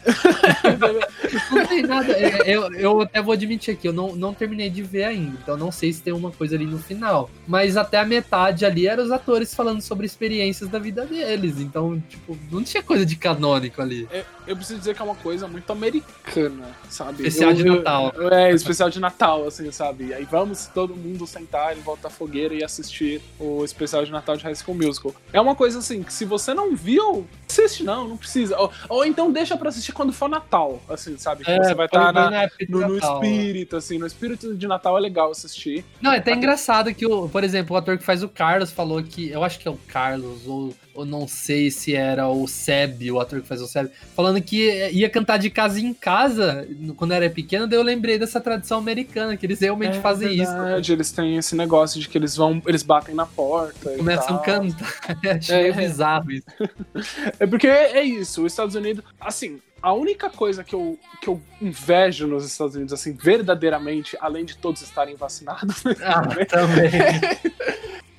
[1.51, 2.13] Não tem nada.
[2.13, 5.37] É, Eu, eu até vou admitir aqui, eu não, não terminei de ver ainda.
[5.41, 7.29] Então não sei se tem uma coisa ali no final.
[7.47, 11.59] Mas até a metade ali eram os atores falando sobre experiências da vida deles.
[11.59, 14.07] Então, tipo, não tinha coisa de canônico ali.
[14.45, 17.27] eu preciso dizer que é uma coisa muito americana, sabe?
[17.27, 18.13] Especial Eu- de Natal.
[18.31, 20.07] É, especial de Natal, assim, sabe?
[20.07, 24.11] E aí vamos todo mundo sentar em volta da fogueira e assistir o especial de
[24.11, 25.13] Natal de High School Musical.
[25.33, 28.57] É uma coisa assim, que se você não viu Assiste não, não precisa.
[28.59, 31.43] Ou, ou então deixa pra assistir quando for Natal, assim, sabe?
[31.43, 33.15] Que É, você vai estar de no, no Natal.
[33.23, 35.83] espírito, assim, no espírito de Natal é legal assistir.
[35.99, 39.01] Não, é até engraçado que, o, por exemplo, o ator que faz o Carlos falou
[39.01, 39.29] que.
[39.29, 43.19] Eu acho que é o Carlos, ou, ou não sei se era o Seb, o
[43.19, 47.29] ator que faz o Seb, falando que ia cantar de casa em casa quando era
[47.29, 50.51] pequeno, daí eu lembrei dessa tradição americana, que eles realmente É fazem isso.
[50.51, 53.89] verdade, Eles têm esse negócio de que eles vão, eles batem na porta.
[53.97, 54.95] Começam a cantar.
[55.37, 55.71] Achei É, é.
[55.71, 56.45] bizarro isso.
[57.39, 61.41] É porque é isso, os Estados Unidos, assim, a única coisa que eu, que eu
[61.61, 66.91] invejo nos Estados Unidos, assim, verdadeiramente, além de todos estarem vacinados, Ah, também.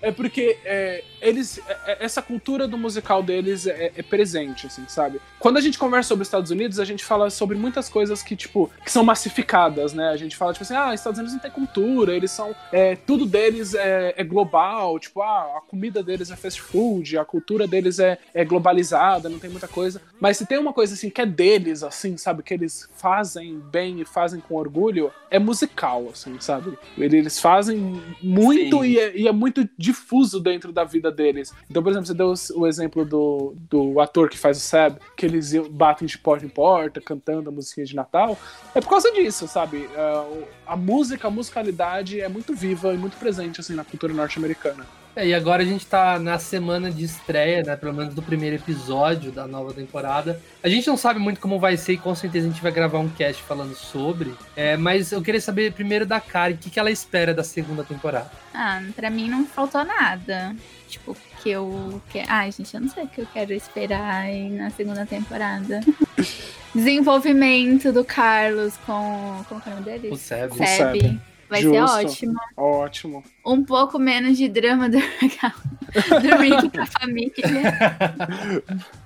[0.03, 4.85] é porque é, eles, é- é- essa cultura do musical deles é, é presente, assim,
[4.89, 5.21] sabe?
[5.39, 8.37] Quando a gente conversa sobre os Estados Unidos, a gente fala sobre muitas coisas que,
[8.37, 10.09] tipo, que são massificadas, né?
[10.09, 12.97] A gente fala, tipo assim, ah, os Estados Unidos não tem cultura, eles são, é,
[12.97, 17.67] tudo deles é, é global, tipo, ah, a comida deles é fast food, a cultura
[17.67, 20.01] deles é, é globalizada, não tem muita coisa.
[20.21, 22.43] Mas se tem uma coisa, assim, que é deles, assim, sabe?
[22.43, 26.77] Que eles fazem bem e fazem com orgulho, é musical, assim, sabe?
[26.99, 31.53] Eles fazem muito e é, e é muito difuso dentro da vida deles.
[31.69, 35.27] Então, por exemplo, você deu o exemplo do, do ator que faz o Seb, que
[35.27, 38.39] eles batem de porta em porta, cantando a musiquinha de Natal.
[38.75, 39.89] É por causa disso, sabe?
[39.95, 40.25] É,
[40.67, 44.87] a música, a musicalidade é muito viva e muito presente, assim, na cultura norte-americana.
[45.15, 47.77] É, e agora a gente tá na semana de estreia, né?
[47.77, 50.41] Pelo menos do primeiro episódio da nova temporada.
[50.63, 53.01] A gente não sabe muito como vai ser e com certeza a gente vai gravar
[53.01, 54.33] um cast falando sobre.
[54.55, 57.83] É, mas eu queria saber primeiro da Kari, o que, que ela espera da segunda
[57.83, 58.31] temporada.
[58.55, 60.55] Ah, pra mim não faltou nada.
[60.91, 62.03] Tipo, que eu.
[62.11, 62.23] Que...
[62.27, 65.81] Ai, gente, eu não sei o que eu quero esperar aí na segunda temporada.
[66.75, 69.45] Desenvolvimento do Carlos com.
[69.49, 70.09] Como que é o nome dele?
[70.11, 70.53] O Seb.
[70.53, 71.01] Seb.
[71.01, 71.21] Seb.
[71.51, 71.89] Vai Justo.
[71.89, 72.41] ser ótimo.
[72.57, 73.25] Ótimo.
[73.45, 77.33] Um pouco menos de drama do, do Rick com a família.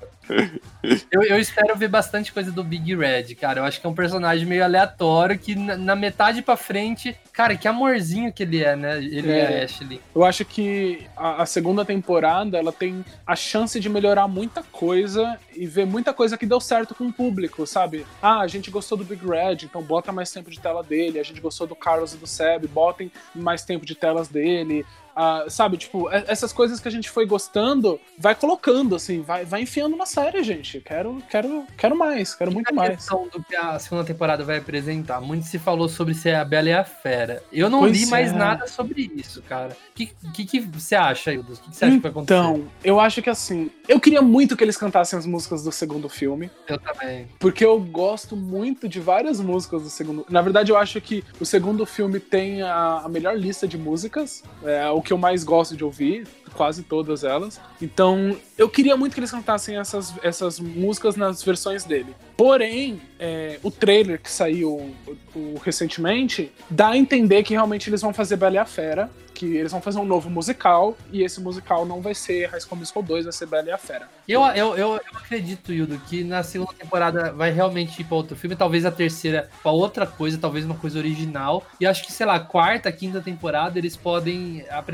[1.11, 3.61] Eu, eu espero ver bastante coisa do Big Red, cara.
[3.61, 7.17] Eu acho que é um personagem meio aleatório que na, na metade pra frente.
[7.33, 8.99] Cara, que amorzinho que ele é, né?
[8.99, 9.65] Ele é, É.
[9.65, 10.01] Ashley.
[10.15, 15.39] Eu acho que a, a segunda temporada ela tem a chance de melhorar muita coisa
[15.57, 18.07] e ver muita coisa que deu certo com o público, sabe?
[18.21, 21.19] Ah, a gente gostou do Big Red, então bota mais tempo de tela dele.
[21.19, 24.85] A gente gostou do Carlos e do Seb, botem mais tempo de telas dele.
[25.16, 29.45] Ah, sabe, tipo, e- essas coisas que a gente foi gostando, vai colocando, assim, vai,
[29.45, 30.81] vai enfiando na série, gente.
[30.81, 32.97] Quero, quero, quero mais, quero muito a mais.
[32.97, 35.20] questão do que a segunda temporada vai apresentar.
[35.20, 37.43] Muito se falou sobre ser a Bela e a Fera.
[37.53, 38.36] Eu não Pois li mais é.
[38.36, 39.77] nada sobre isso, cara.
[39.91, 41.59] O que, que, que você acha, Ildos?
[41.59, 42.35] O que, que você acha que vai acontecer?
[42.41, 46.09] Então, eu acho que assim, eu queria muito que eles cantassem as músicas do segundo
[46.09, 46.51] filme.
[46.66, 47.28] Eu também.
[47.39, 50.27] Porque eu gosto muito de várias músicas do segundo.
[50.28, 54.43] Na verdade, eu acho que o segundo filme tem a, a melhor lista de músicas.
[54.65, 57.61] É o que eu mais gosto de ouvir, quase todas elas.
[57.83, 62.15] Então, eu queria muito que eles cantassem essas, essas músicas nas versões dele.
[62.37, 64.93] Porém, é, o trailer que saiu
[65.35, 69.11] o- recentemente dá a entender que realmente eles vão fazer Bela e a Fera.
[69.35, 70.97] Que eles vão fazer um novo musical.
[71.13, 73.79] E esse musical não vai ser High School Musical 2, vai ser Bela e a
[73.79, 74.09] Fera.
[74.29, 78.37] Eu, eu, eu, eu acredito, Hildo, que na segunda temporada vai realmente ir pra outro
[78.37, 81.65] filme, talvez a terceira pra outra coisa, talvez uma coisa original.
[81.81, 84.94] E acho que, sei lá, quarta, quinta temporada eles podem apresentar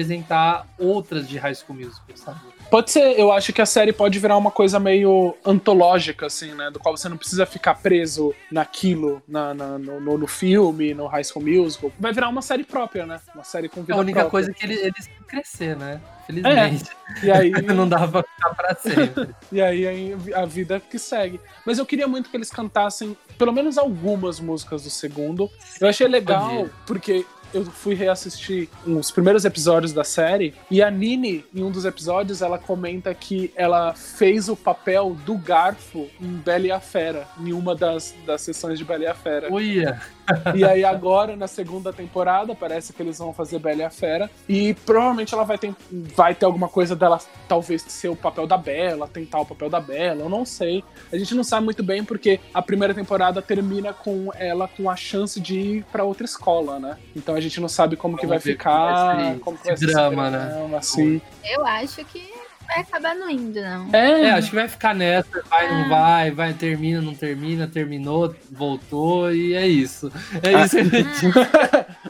[0.79, 2.41] outras de High School Musical, sabe?
[2.71, 6.71] Pode ser, eu acho que a série pode virar uma coisa meio antológica, assim, né?
[6.71, 11.07] Do qual você não precisa ficar preso naquilo, na, na- no, no- no filme, no
[11.09, 11.91] High School Musical.
[11.99, 13.21] Vai virar uma série própria, né?
[13.35, 14.31] Uma série com É vida a única própria.
[14.31, 16.01] coisa que eles, eles crescer, né?
[16.27, 16.91] Felizmente.
[17.25, 19.35] E aí, não dá pra ficar pra sempre.
[19.51, 21.41] e aí, aí a vida que segue.
[21.67, 25.51] Mas eu queria muito que eles cantassem pelo menos algumas músicas do segundo.
[25.81, 31.45] Eu achei legal, porque eu fui reassistir os primeiros episódios da série e a Nini,
[31.55, 36.67] em um dos episódios, ela comenta que ela fez o papel do garfo em Bela
[36.67, 39.53] e a Fera, em uma das, das sessões de Bela e a Fera.
[39.53, 40.01] Uia.
[40.55, 44.31] E aí agora, na segunda temporada, parece que eles vão fazer Bela e a Fera.
[44.49, 48.57] E provavelmente ela vai ter, vai ter alguma coisa dela, talvez ser o papel da
[48.57, 50.85] Bela, tentar o papel da Bela, eu não sei.
[51.13, 54.97] A gente não sabe muito bem porque a primeira temporada termina com ela com a
[54.97, 56.97] chance de ir pra outra escola, né?
[57.15, 59.77] Então a gente não sabe como que vai ficar, como vai ser como que vai
[59.77, 60.47] ser esse drama, né?
[60.47, 61.21] drama, assim.
[61.45, 62.33] Eu acho que
[62.73, 63.89] vai acabar não indo, não.
[63.93, 68.35] É, É, acho que vai ficar nessa, vai, não vai, vai, termina, não termina, terminou,
[68.51, 70.11] voltou, e é isso.
[70.43, 70.65] É Ah.
[70.65, 71.27] isso, gente.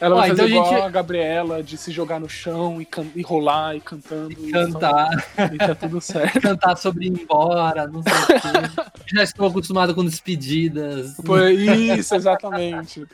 [0.00, 2.80] ela vai Ó, fazer então a igual gente- a Gabriela, de se jogar no chão
[2.80, 4.32] e, can- e rolar e cantando.
[4.32, 5.08] e Cantar,
[5.52, 6.40] E tá tudo certo.
[6.40, 8.92] cantar sobre ir embora, não sei o quê.
[9.14, 11.14] Já estou acostumado com despedidas.
[11.24, 13.04] Foi isso, exatamente.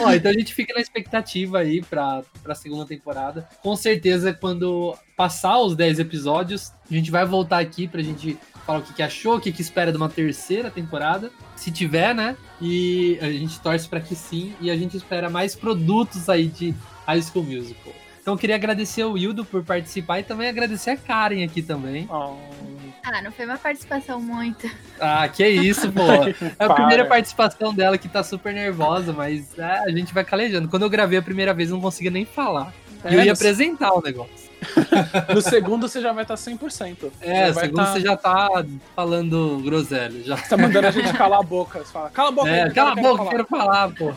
[0.00, 3.46] Ó, então a gente fica na expectativa aí pra, pra segunda temporada.
[3.62, 8.36] Com certeza, quando passar os 10 episódios, a gente vai voltar aqui pra gente
[8.66, 12.12] falar o que, que achou, o que, que espera de uma terceira temporada, se tiver,
[12.12, 12.36] né?
[12.60, 16.74] E a gente torce pra que sim, e a gente espera mais produtos aí de
[17.06, 17.92] High School Musical.
[18.20, 22.08] Então eu queria agradecer o Wildo por participar e também agradecer a Karen aqui também.
[22.10, 22.34] Oh,
[23.04, 24.68] Ah, não foi uma participação muito.
[25.00, 26.02] Ah, que isso, pô.
[26.58, 26.74] É a Para.
[26.74, 30.68] primeira participação dela que tá super nervosa, mas é, a gente vai calejando.
[30.68, 32.72] Quando eu gravei a primeira vez, eu não conseguia nem falar.
[33.08, 34.41] E eu É, ia apresentar o negócio.
[35.34, 37.10] No segundo você já vai estar 100%.
[37.20, 38.48] É, Você vai segundo tá- você já tá
[38.94, 40.22] falando groselha.
[40.24, 40.36] Já.
[40.36, 41.78] Tá mandando a gente calar a boca.
[41.80, 44.12] Você fala, cala a boca, É, aí, cala a boca, falar." quero falar, pô.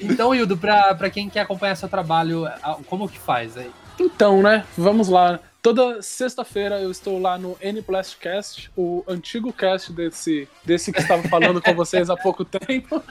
[0.00, 2.46] Então, Hildo, pra, pra quem quer acompanhar seu trabalho,
[2.88, 3.70] como que faz aí?
[4.00, 4.64] Então, né?
[4.76, 5.38] Vamos lá.
[5.64, 7.82] Toda sexta-feira eu estou lá no N
[8.20, 13.02] Cast, o antigo cast desse, desse que estava falando com vocês há pouco tempo.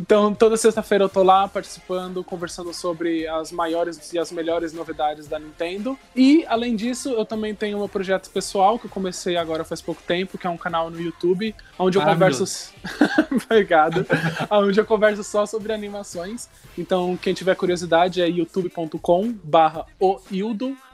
[0.00, 5.26] Então, toda sexta-feira eu tô lá participando, conversando sobre as maiores e as melhores novidades
[5.26, 5.98] da Nintendo.
[6.14, 10.00] E, além disso, eu também tenho meu projeto pessoal, que eu comecei agora faz pouco
[10.00, 12.72] tempo, que é um canal no YouTube, onde eu converso.
[13.44, 14.06] Obrigado.
[14.48, 16.48] onde eu converso só sobre animações.
[16.78, 20.20] Então, quem tiver curiosidade é youtube.com/barra o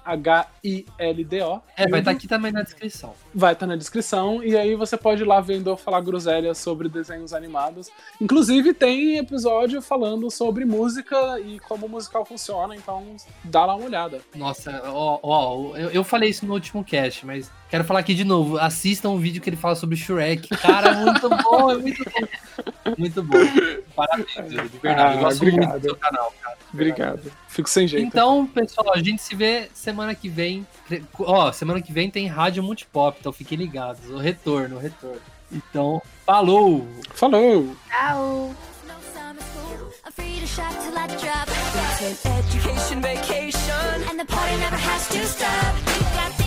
[0.04, 1.60] H-I-L-D-O.
[1.76, 3.14] É, vai estar aqui também na descrição.
[3.34, 4.42] Vai estar na descrição.
[4.42, 7.90] E aí você pode ir lá vendo eu falar groselha sobre desenhos animados.
[8.20, 12.76] Inclusive, tem episódio falando sobre música e como o musical funciona.
[12.76, 14.20] Então, dá lá uma olhada.
[14.34, 18.22] Nossa, ó, ó, eu, eu falei isso no último cast, mas quero falar aqui de
[18.22, 18.56] novo.
[18.56, 20.48] Assistam o vídeo que ele fala sobre Shrek.
[20.58, 22.94] Cara, é muito bom, é muito bom.
[22.96, 23.38] Muito bom.
[23.96, 25.00] Parabéns, de verdade.
[25.00, 25.68] Ah, eu gosto obrigado.
[25.70, 26.56] muito do seu canal, cara.
[26.72, 27.32] Obrigado.
[27.48, 28.06] Fico sem jeito.
[28.06, 30.64] Então, pessoal, a gente se vê semana que vem.
[31.18, 34.08] Ó, semana que vem tem Rádio Multipop, então fiquem ligados.
[34.08, 35.20] O retorno, o retorno.
[35.50, 36.86] Então, falou!
[37.12, 37.74] Falou!
[37.90, 38.54] Tchau!
[38.86, 41.48] No summer school, I'm free to shop till I drop.
[42.08, 46.43] It's an education vacation, And the party never has to stop.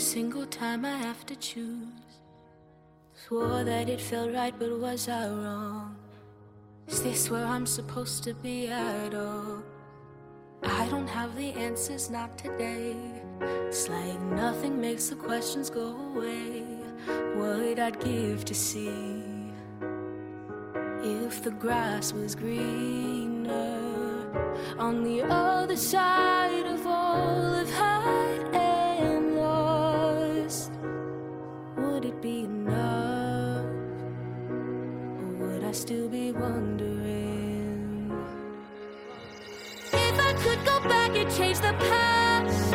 [0.00, 2.22] Single time I have to choose.
[3.12, 5.94] Swore that it felt right, but was I wrong?
[6.88, 9.62] Is this where I'm supposed to be at all?
[10.62, 12.96] I don't have the answers, not today.
[13.42, 16.62] It's like nothing makes the questions go away.
[17.34, 19.52] What I'd give to see
[21.02, 23.78] if the grass was greener
[24.78, 27.89] on the other side of all I've had
[32.22, 33.64] Be enough,
[34.50, 38.12] or would I still be wondering?
[39.90, 42.74] If I could go back and change the past,